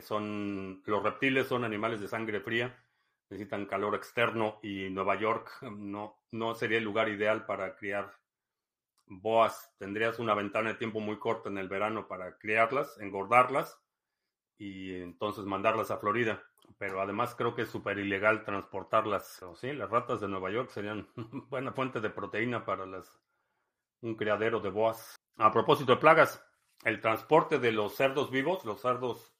[0.02, 2.82] Son los reptiles son animales de sangre fría,
[3.30, 8.20] necesitan calor externo y Nueva York no, no sería el lugar ideal para criar
[9.10, 9.74] boas.
[9.78, 13.82] Tendrías una ventana de tiempo muy corta en el verano para criarlas, engordarlas
[14.58, 16.42] y entonces mandarlas a Florida.
[16.78, 19.44] Pero además creo que es súper ilegal transportarlas.
[19.56, 21.08] sí, las ratas de Nueva York serían
[21.50, 22.86] buena fuente de proteína para
[24.02, 25.16] un criadero de boas.
[25.38, 26.46] A propósito de plagas,
[26.84, 29.34] el transporte de los cerdos vivos, los cerdos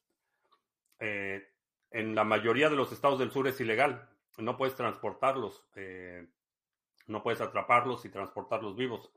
[0.98, 1.46] eh,
[1.90, 4.08] en la mayoría de los estados del sur es ilegal.
[4.38, 6.28] No puedes transportarlos, eh,
[7.06, 9.10] no puedes atraparlos y transportarlos vivos.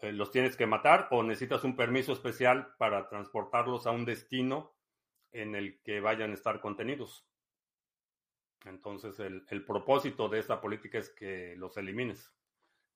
[0.00, 4.74] Eh, los tienes que matar o necesitas un permiso especial para transportarlos a un destino
[5.32, 7.26] en el que vayan a estar contenidos.
[8.64, 12.32] Entonces, el, propósito de esta política es que los elimines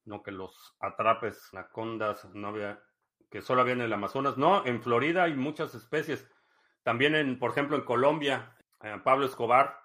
[0.04, 2.82] no que los atrapes, anacondas, no había,
[3.30, 4.36] que solo había en el Amazonas.
[4.36, 6.28] No, en Florida hay muchas especies.
[6.82, 9.78] También, en, por ejemplo, en Colombia, eh, Pablo Escobar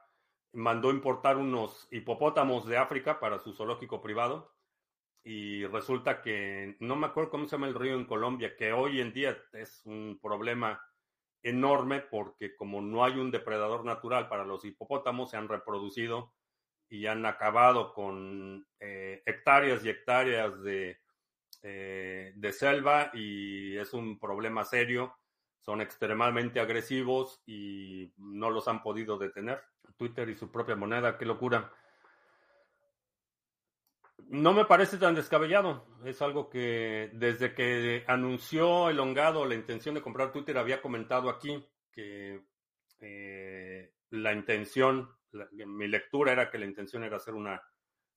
[0.53, 4.54] mandó importar unos hipopótamos de África para su zoológico privado.
[5.27, 9.01] Y resulta que, no me acuerdo cómo se llama el río en Colombia, que hoy
[9.01, 10.79] en día es un problema
[11.41, 16.35] enorme porque como no hay un depredador natural para los hipopótamos, se han reproducido
[16.87, 20.99] y han acabado con eh, hectáreas y hectáreas de,
[21.63, 25.15] eh, de selva y es un problema serio.
[25.59, 29.59] Son extremadamente agresivos y no los han podido detener.
[29.97, 31.71] Twitter y su propia moneda, qué locura.
[34.35, 35.85] No me parece tan descabellado.
[36.03, 41.65] Es algo que desde que anunció Elongado la intención de comprar Twitter había comentado aquí
[41.93, 42.41] que
[42.99, 45.09] eh, la intención
[45.67, 47.61] mi lectura era que la intención era hacer una,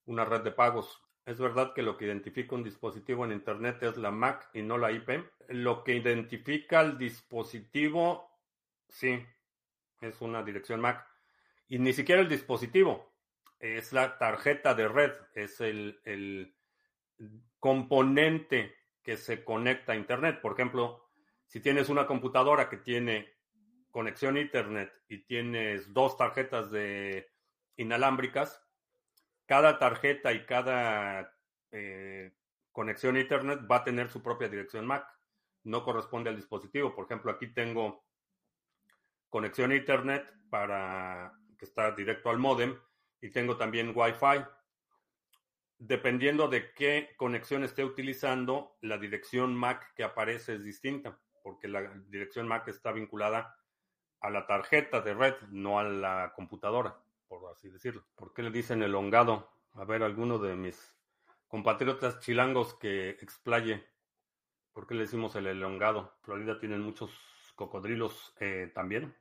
[0.06, 1.00] una red de pagos.
[1.24, 4.76] Es verdad que lo que identifica un dispositivo en Internet es la MAC y no
[4.76, 5.24] la IP.
[5.48, 8.28] Lo que identifica el dispositivo,
[8.88, 9.24] sí,
[10.00, 11.06] es una dirección MAC.
[11.68, 13.08] Y ni siquiera el dispositivo,
[13.58, 16.54] es la tarjeta de red, es el, el
[17.58, 20.40] componente que se conecta a Internet.
[20.40, 21.10] Por ejemplo,
[21.46, 23.34] si tienes una computadora que tiene
[23.90, 27.30] conexión a Internet y tienes dos tarjetas de
[27.76, 28.62] inalámbricas,
[29.46, 31.34] cada tarjeta y cada
[31.70, 32.32] eh,
[32.70, 35.06] conexión a Internet va a tener su propia dirección MAC.
[35.64, 36.94] No corresponde al dispositivo.
[36.94, 38.04] Por ejemplo, aquí tengo
[39.28, 42.78] conexión a Internet para que está directo al modem
[43.20, 44.44] y tengo también Wi-Fi.
[45.78, 51.82] Dependiendo de qué conexión esté utilizando, la dirección MAC que aparece es distinta, porque la
[52.08, 53.56] dirección MAC está vinculada
[54.20, 56.98] a la tarjeta de red, no a la computadora,
[57.28, 58.04] por así decirlo.
[58.16, 59.50] ¿Por qué le dicen elongado?
[59.74, 60.98] A ver, alguno de mis
[61.46, 63.86] compatriotas chilangos que explaye.
[64.72, 66.16] ¿Por qué le decimos el elongado?
[66.22, 67.10] Florida tienen muchos
[67.54, 69.14] cocodrilos eh, también.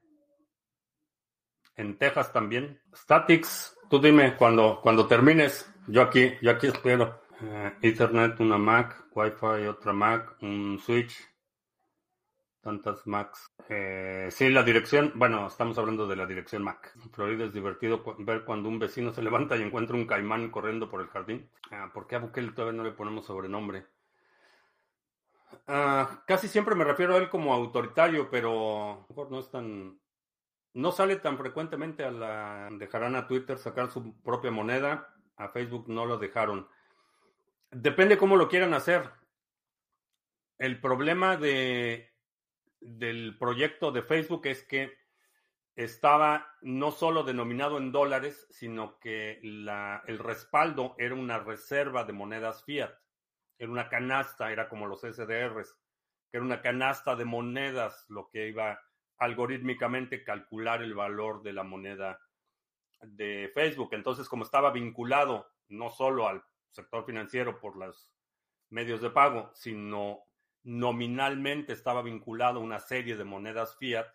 [1.78, 2.82] En Texas también.
[2.93, 5.71] Statics, tú dime cuando, cuando termines.
[5.88, 7.21] Yo aquí, yo aquí espero.
[7.41, 11.15] Eh, Ethernet, una Mac, Wi-Fi, otra Mac, un Switch,
[12.61, 13.47] tantas Macs.
[13.69, 16.91] Eh, sí, la dirección, bueno, estamos hablando de la dirección Mac.
[16.95, 20.89] En Florida es divertido ver cuando un vecino se levanta y encuentra un caimán corriendo
[20.89, 21.49] por el jardín.
[21.71, 23.86] Ah, ¿Por qué a Bukele todavía no le ponemos sobrenombre?
[25.67, 29.99] Ah, casi siempre me refiero a él como autoritario, pero mejor no es tan...
[30.74, 32.70] No sale tan frecuentemente a la...
[32.72, 35.13] Dejarán a Twitter sacar su propia moneda.
[35.36, 36.68] A Facebook no lo dejaron.
[37.72, 39.09] Depende cómo lo quieran hacer.
[40.57, 42.11] El problema de
[42.80, 44.97] del proyecto de Facebook es que
[45.76, 52.63] estaba no solo denominado en dólares, sino que el respaldo era una reserva de monedas
[52.63, 52.93] fiat.
[53.59, 55.76] Era una canasta, era como los SDRs,
[56.32, 58.80] que era una canasta de monedas, lo que iba
[59.18, 62.20] algorítmicamente calcular el valor de la moneda
[63.01, 63.89] de Facebook.
[63.93, 68.11] Entonces, como estaba vinculado no solo al sector financiero por los
[68.70, 70.24] medios de pago, sino
[70.63, 74.07] nominalmente estaba vinculado a una serie de monedas fiat,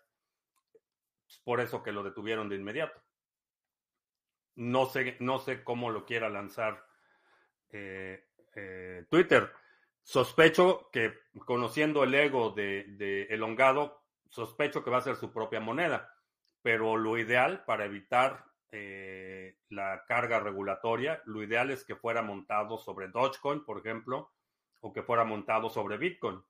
[1.27, 3.01] es por eso que lo detuvieron de inmediato.
[4.55, 6.85] No sé, no sé cómo lo quiera lanzar
[7.69, 8.23] eh,
[8.55, 9.51] eh, Twitter.
[10.03, 11.13] Sospecho que,
[11.45, 14.02] conociendo el ego de, de Elongado,
[14.33, 16.11] sospecho que va a ser su propia moneda.
[16.63, 22.77] Pero lo ideal para evitar eh, la carga regulatoria, lo ideal es que fuera montado
[22.77, 24.31] sobre Dogecoin, por ejemplo,
[24.81, 26.41] o que fuera montado sobre Bitcoin.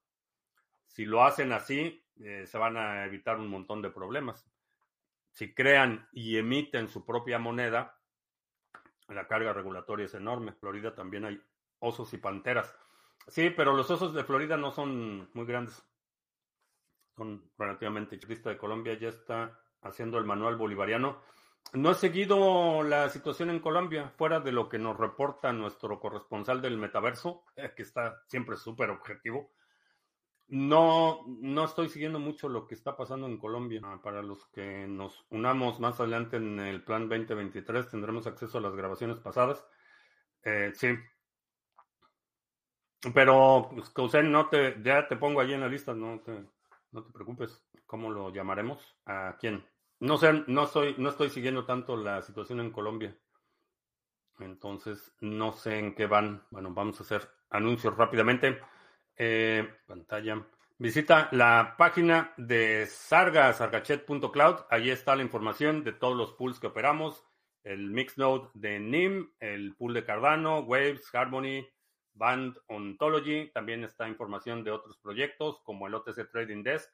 [0.87, 4.47] Si lo hacen así, eh, se van a evitar un montón de problemas.
[5.31, 7.99] Si crean y emiten su propia moneda,
[9.09, 10.53] la carga regulatoria es enorme.
[10.53, 11.41] Florida también hay
[11.79, 12.73] osos y panteras.
[13.27, 15.83] Sí, pero los osos de Florida no son muy grandes.
[17.15, 18.15] Son relativamente.
[18.15, 21.21] El de Colombia ya está haciendo el manual bolivariano.
[21.73, 26.61] No he seguido la situación en Colombia, fuera de lo que nos reporta nuestro corresponsal
[26.61, 29.51] del metaverso, eh, que está siempre súper objetivo.
[30.47, 33.81] No, no estoy siguiendo mucho lo que está pasando en Colombia.
[33.83, 38.61] Ah, para los que nos unamos más adelante en el plan 2023, tendremos acceso a
[38.61, 39.65] las grabaciones pasadas.
[40.43, 40.89] Eh, sí.
[43.13, 46.45] Pero, pues, no te, ya te pongo allí en la lista, no te,
[46.93, 47.61] no te preocupes.
[47.85, 48.95] ¿Cómo lo llamaremos?
[49.05, 49.65] ¿A quién?
[49.99, 53.15] No sé, no estoy, no estoy siguiendo tanto la situación en Colombia.
[54.39, 56.43] Entonces, no sé en qué van.
[56.49, 58.59] Bueno, vamos a hacer anuncios rápidamente.
[59.15, 60.45] Eh, pantalla.
[60.77, 64.65] Visita la página de sarga, sargachet.cloud.
[64.69, 67.23] Ahí está la información de todos los pools que operamos.
[67.63, 71.65] El Mixnode de NIM, el pool de Cardano, Waves, Harmony,
[72.13, 73.51] Band Ontology.
[73.53, 76.91] También está información de otros proyectos como el OTC Trading Desk,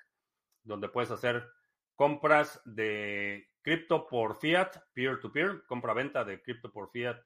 [0.63, 1.47] donde puedes hacer
[1.95, 7.17] compras de cripto por fiat, peer-to-peer, compra-venta de cripto por fiat,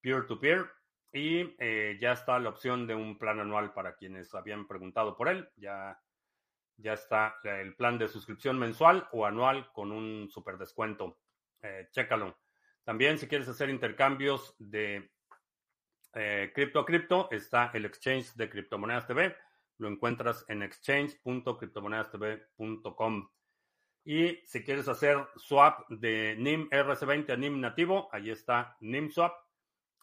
[0.00, 0.70] peer-to-peer.
[1.12, 5.28] Y eh, ya está la opción de un plan anual para quienes habían preguntado por
[5.28, 5.48] él.
[5.56, 6.00] Ya,
[6.76, 11.18] ya está el plan de suscripción mensual o anual con un super descuento.
[11.62, 12.38] Eh, chécalo.
[12.84, 15.10] También si quieres hacer intercambios de
[16.14, 19.36] eh, cripto a cripto, está el exchange de criptomonedas TV.
[19.78, 23.28] Lo encuentras en exchange.criptomonedastv.com.
[24.04, 29.34] Y si quieres hacer swap de NIM RC20 a NIM nativo, ahí está NIM Swap.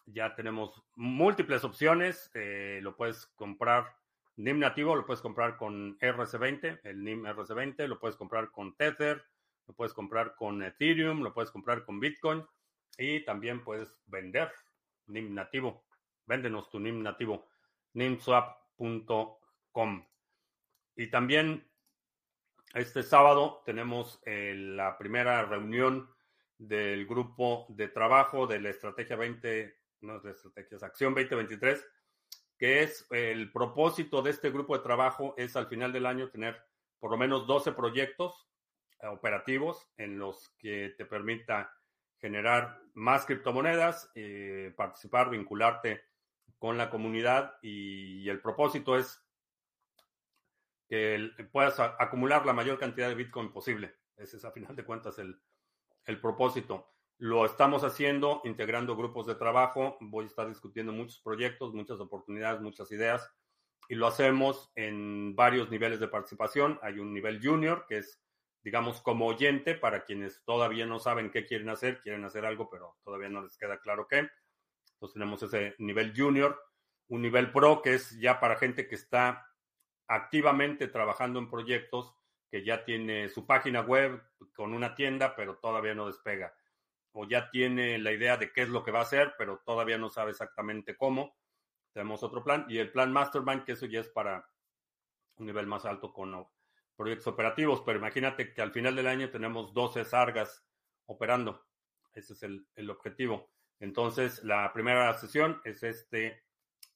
[0.06, 2.30] Ya tenemos múltiples opciones.
[2.34, 3.96] Eh, lo puedes comprar
[4.36, 9.24] NIM nativo, lo puedes comprar con RC20, el NIM RC20, lo puedes comprar con Tether,
[9.66, 12.46] lo puedes comprar con Ethereum, lo puedes comprar con Bitcoin
[12.96, 14.52] y también puedes vender
[15.08, 15.87] NIM nativo.
[16.28, 17.48] Véndenos tu NIM nativo,
[17.94, 19.38] nimswap.com.
[20.94, 21.66] Y también
[22.74, 26.10] este sábado tenemos eh, la primera reunión
[26.58, 31.82] del grupo de trabajo de la estrategia 20, no de estrategias, acción 2023,
[32.58, 36.62] que es el propósito de este grupo de trabajo es al final del año tener
[36.98, 38.48] por lo menos 12 proyectos
[39.00, 41.72] eh, operativos en los que te permita
[42.18, 46.02] generar más criptomonedas, eh, participar, vincularte
[46.58, 49.24] con la comunidad y el propósito es
[50.88, 53.94] que puedas acumular la mayor cantidad de Bitcoin posible.
[54.16, 55.40] Ese es a final de cuentas el,
[56.06, 56.88] el propósito.
[57.18, 59.96] Lo estamos haciendo integrando grupos de trabajo.
[60.00, 63.30] Voy a estar discutiendo muchos proyectos, muchas oportunidades, muchas ideas.
[63.88, 66.78] Y lo hacemos en varios niveles de participación.
[66.82, 68.22] Hay un nivel junior, que es,
[68.62, 72.96] digamos, como oyente para quienes todavía no saben qué quieren hacer, quieren hacer algo, pero
[73.02, 74.28] todavía no les queda claro qué.
[74.98, 76.60] Entonces tenemos ese nivel junior.
[77.06, 79.46] Un nivel pro, que es ya para gente que está
[80.08, 82.12] activamente trabajando en proyectos
[82.50, 84.20] que ya tiene su página web
[84.54, 86.52] con una tienda, pero todavía no despega.
[87.12, 89.98] O ya tiene la idea de qué es lo que va a hacer, pero todavía
[89.98, 91.36] no sabe exactamente cómo.
[91.92, 92.66] Tenemos otro plan.
[92.68, 94.48] Y el plan Mastermind, que eso ya es para
[95.36, 96.46] un nivel más alto con
[96.96, 97.82] proyectos operativos.
[97.84, 100.66] Pero imagínate que al final del año tenemos 12 sargas
[101.06, 101.64] operando.
[102.14, 103.50] Ese es el, el objetivo.
[103.80, 106.42] Entonces, la primera sesión es este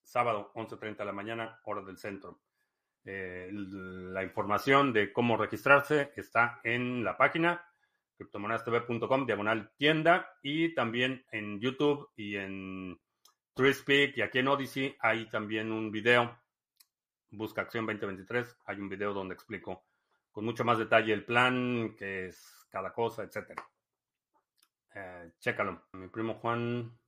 [0.02, 2.40] sábado, 11.30 de la mañana, hora del centro.
[3.04, 7.64] Eh, la información de cómo registrarse está en la página
[8.16, 13.00] criptomonedastv.com diagonal tienda y también en YouTube y en
[13.54, 16.38] TreeSpeak y aquí en Odyssey hay también un video.
[17.30, 18.58] Busca Acción 2023.
[18.66, 19.84] Hay un video donde explico
[20.30, 23.62] con mucho más detalle el plan, que es cada cosa, etcétera.
[24.94, 25.82] Eh, chécalo.
[25.92, 26.98] Mi primo Juan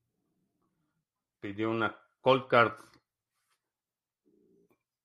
[1.40, 2.74] pidió una cold card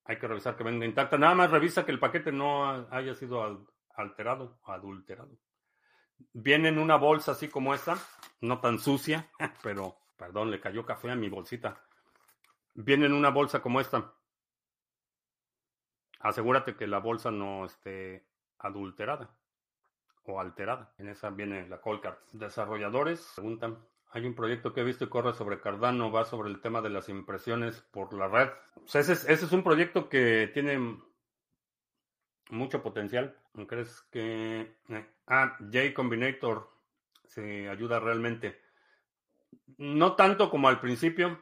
[0.10, 1.20] hay que revisar que venga intacta.
[1.20, 3.64] Nada más revisa que el paquete no haya sido
[3.94, 5.38] alterado, adulterado.
[6.34, 7.96] Viene en una bolsa así como esta,
[8.42, 9.30] no tan sucia,
[9.62, 11.80] pero, perdón, le cayó café a mi bolsita.
[12.74, 14.12] Viene en una bolsa como esta.
[16.22, 18.26] Asegúrate que la bolsa no esté
[18.58, 19.30] adulterada
[20.26, 20.94] o alterada.
[20.98, 22.18] En esa viene la Colcard.
[22.34, 23.80] Desarrolladores preguntan,
[24.12, 26.90] hay un proyecto que he visto y corre sobre Cardano, va sobre el tema de
[26.90, 28.50] las impresiones por la red.
[28.94, 31.00] ese, es, un proyecto que tiene
[32.50, 33.38] mucho potencial.
[33.68, 34.76] ¿Crees que...
[34.90, 36.70] Eh, ah, J Combinator
[37.28, 38.60] se ayuda realmente.
[39.78, 41.40] No tanto como al principio.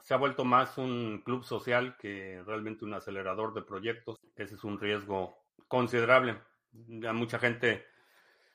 [0.00, 4.18] Se ha vuelto más un club social que realmente un acelerador de proyectos.
[4.36, 5.36] Ese es un riesgo
[5.68, 6.40] considerable.
[6.72, 7.84] Ya mucha gente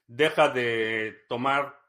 [0.07, 1.79] deja de tomar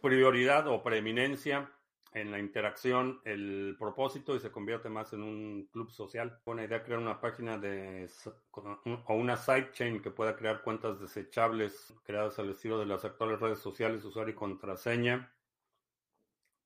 [0.00, 1.70] prioridad o preeminencia
[2.12, 6.40] en la interacción el propósito y se convierte más en un club social.
[6.44, 8.10] Buena idea crear una página de
[8.52, 13.60] o una sidechain que pueda crear cuentas desechables creadas al estilo de las actuales redes
[13.60, 15.32] sociales, usuario y contraseña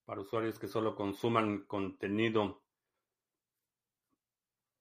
[0.05, 2.63] para usuarios que solo consuman contenido.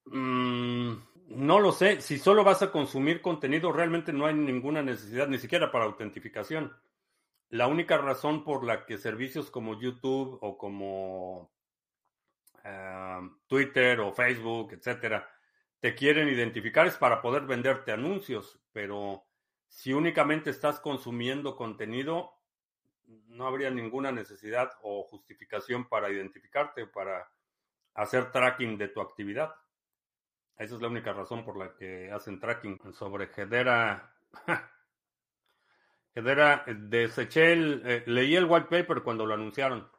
[0.05, 0.95] Mm,
[1.35, 2.01] no lo sé.
[2.01, 6.75] Si solo vas a consumir contenido, realmente no hay ninguna necesidad, ni siquiera para autentificación.
[7.49, 11.51] La única razón por la que servicios como YouTube o como
[12.63, 15.29] ah, Twitter o Facebook, etcétera,
[15.79, 19.25] te quieren identificar es para poder venderte anuncios, pero
[19.67, 22.31] si únicamente estás consumiendo contenido,
[23.27, 27.29] no habría ninguna necesidad o justificación para identificarte, para
[27.93, 29.53] hacer tracking de tu actividad.
[30.57, 32.79] Esa es la única razón por la que hacen tracking.
[32.93, 34.15] Sobre Hedera,
[36.15, 39.89] Hedera, deseché el, eh, leí el white paper cuando lo anunciaron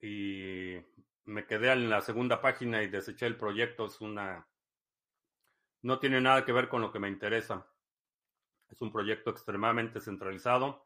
[0.00, 0.76] y
[1.24, 3.86] me quedé en la segunda página y deseché el proyecto.
[3.86, 4.46] Es una,
[5.82, 7.66] no tiene nada que ver con lo que me interesa.
[8.70, 10.84] Es un proyecto extremadamente centralizado.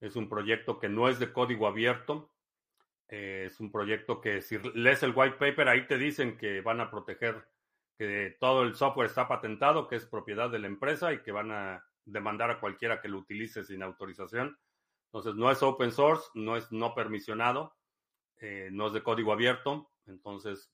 [0.00, 2.32] Es un proyecto que no es de código abierto.
[3.08, 6.80] Eh, es un proyecto que si lees el white paper, ahí te dicen que van
[6.80, 7.46] a proteger
[7.96, 11.50] que todo el software está patentado, que es propiedad de la empresa y que van
[11.50, 14.58] a demandar a cualquiera que lo utilice sin autorización.
[15.06, 17.76] Entonces, no es open source, no es no permisionado,
[18.38, 19.90] eh, no es de código abierto.
[20.06, 20.70] Entonces,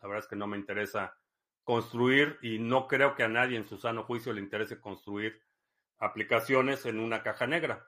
[0.00, 1.16] la verdad es que no me interesa
[1.62, 5.40] construir y no creo que a nadie en su sano juicio le interese construir
[5.98, 7.86] aplicaciones en una caja negra.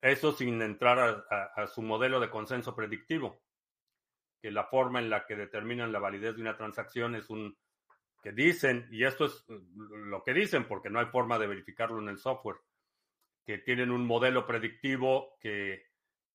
[0.00, 3.42] Eso sin entrar a su modelo de consenso predictivo,
[4.40, 7.58] que la forma en la que determinan la validez de una transacción es un
[8.22, 11.98] que dicen, y esto es eh, lo que dicen porque no hay forma de verificarlo
[12.00, 12.56] en el software,
[13.44, 15.86] que tienen un modelo predictivo que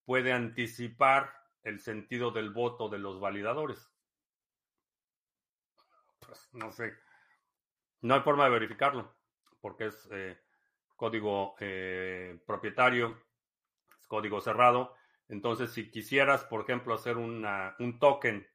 [0.05, 3.91] puede anticipar el sentido del voto de los validadores.
[6.19, 6.93] Pues no sé.
[8.01, 9.15] No hay forma de verificarlo
[9.63, 10.37] porque es eh,
[10.97, 13.17] código eh, propietario,
[13.97, 14.93] es código cerrado.
[15.29, 18.45] Entonces, si quisieras, por ejemplo, hacer una, un token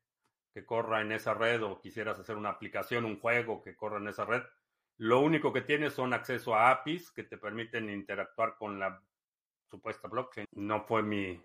[0.52, 4.08] que corra en esa red o quisieras hacer una aplicación, un juego que corra en
[4.08, 4.42] esa red,
[4.98, 9.00] lo único que tienes son acceso a APIs que te permiten interactuar con la
[9.70, 10.46] supuesta blockchain.
[10.52, 11.40] No fue mi...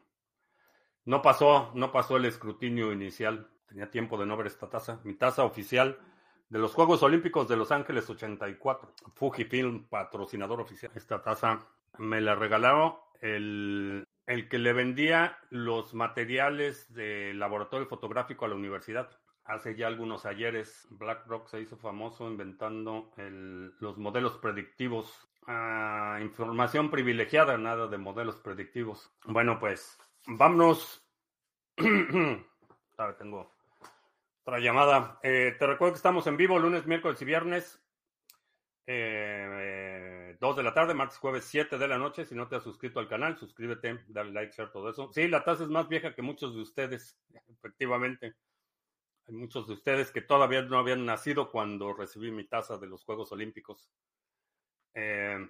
[1.06, 3.47] No pasó, no pasó el escrutinio inicial.
[3.68, 5.01] Tenía tiempo de no ver esta taza.
[5.04, 5.99] Mi taza oficial
[6.49, 8.93] de los Juegos Olímpicos de Los Ángeles 84.
[9.14, 10.91] Fujifilm, patrocinador oficial.
[10.95, 11.60] Esta taza
[11.99, 18.55] me la regaló el el que le vendía los materiales de laboratorio fotográfico a la
[18.55, 19.09] universidad.
[19.45, 23.11] Hace ya algunos ayeres, BlackRock se hizo famoso inventando
[23.80, 25.28] los modelos predictivos.
[25.47, 29.11] Ah, información privilegiada, nada de modelos predictivos.
[29.26, 31.05] Bueno, pues vámonos.
[31.76, 32.45] ver,
[33.19, 33.51] tengo
[34.45, 35.19] otra llamada.
[35.24, 37.84] Eh, te recuerdo que estamos en vivo lunes, miércoles y viernes.
[38.86, 39.93] Eh,
[40.39, 42.25] 2 de la tarde, martes, jueves, 7 de la noche.
[42.25, 45.11] Si no te has suscrito al canal, suscríbete, dale like, share, todo eso.
[45.13, 47.17] Sí, la taza es más vieja que muchos de ustedes,
[47.49, 48.36] efectivamente.
[49.27, 53.03] Hay muchos de ustedes que todavía no habían nacido cuando recibí mi taza de los
[53.05, 53.89] Juegos Olímpicos.
[54.93, 55.49] Eh,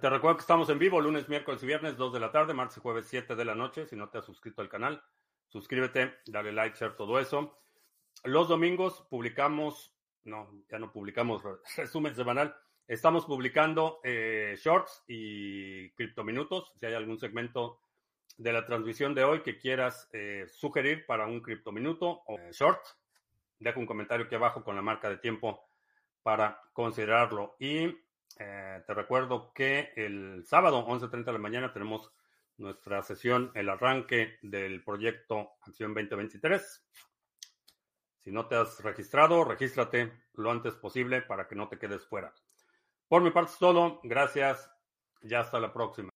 [0.00, 2.78] te recuerdo que estamos en vivo lunes, miércoles y viernes, 2 de la tarde, martes
[2.78, 3.86] y jueves, 7 de la noche.
[3.86, 5.02] Si no te has suscrito al canal,
[5.48, 7.58] suscríbete, dale like, share, todo eso.
[8.24, 9.94] Los domingos publicamos,
[10.24, 11.42] no, ya no publicamos
[11.76, 12.56] resumen semanal.
[12.88, 16.72] Estamos publicando eh, shorts y criptominutos.
[16.78, 17.80] Si hay algún segmento
[18.36, 22.80] de la transmisión de hoy que quieras eh, sugerir para un criptominuto o short,
[23.58, 25.64] deja un comentario aquí abajo con la marca de tiempo
[26.22, 27.56] para considerarlo.
[27.60, 27.96] Y
[28.38, 32.12] eh, te recuerdo que el sábado, 11.30 de la mañana, tenemos
[32.58, 36.84] nuestra sesión, el arranque del proyecto Acción 2023.
[38.18, 42.32] Si no te has registrado, regístrate lo antes posible para que no te quedes fuera.
[43.12, 44.00] Por mi parte es todo.
[44.04, 44.70] Gracias.
[45.20, 46.11] Ya hasta la próxima.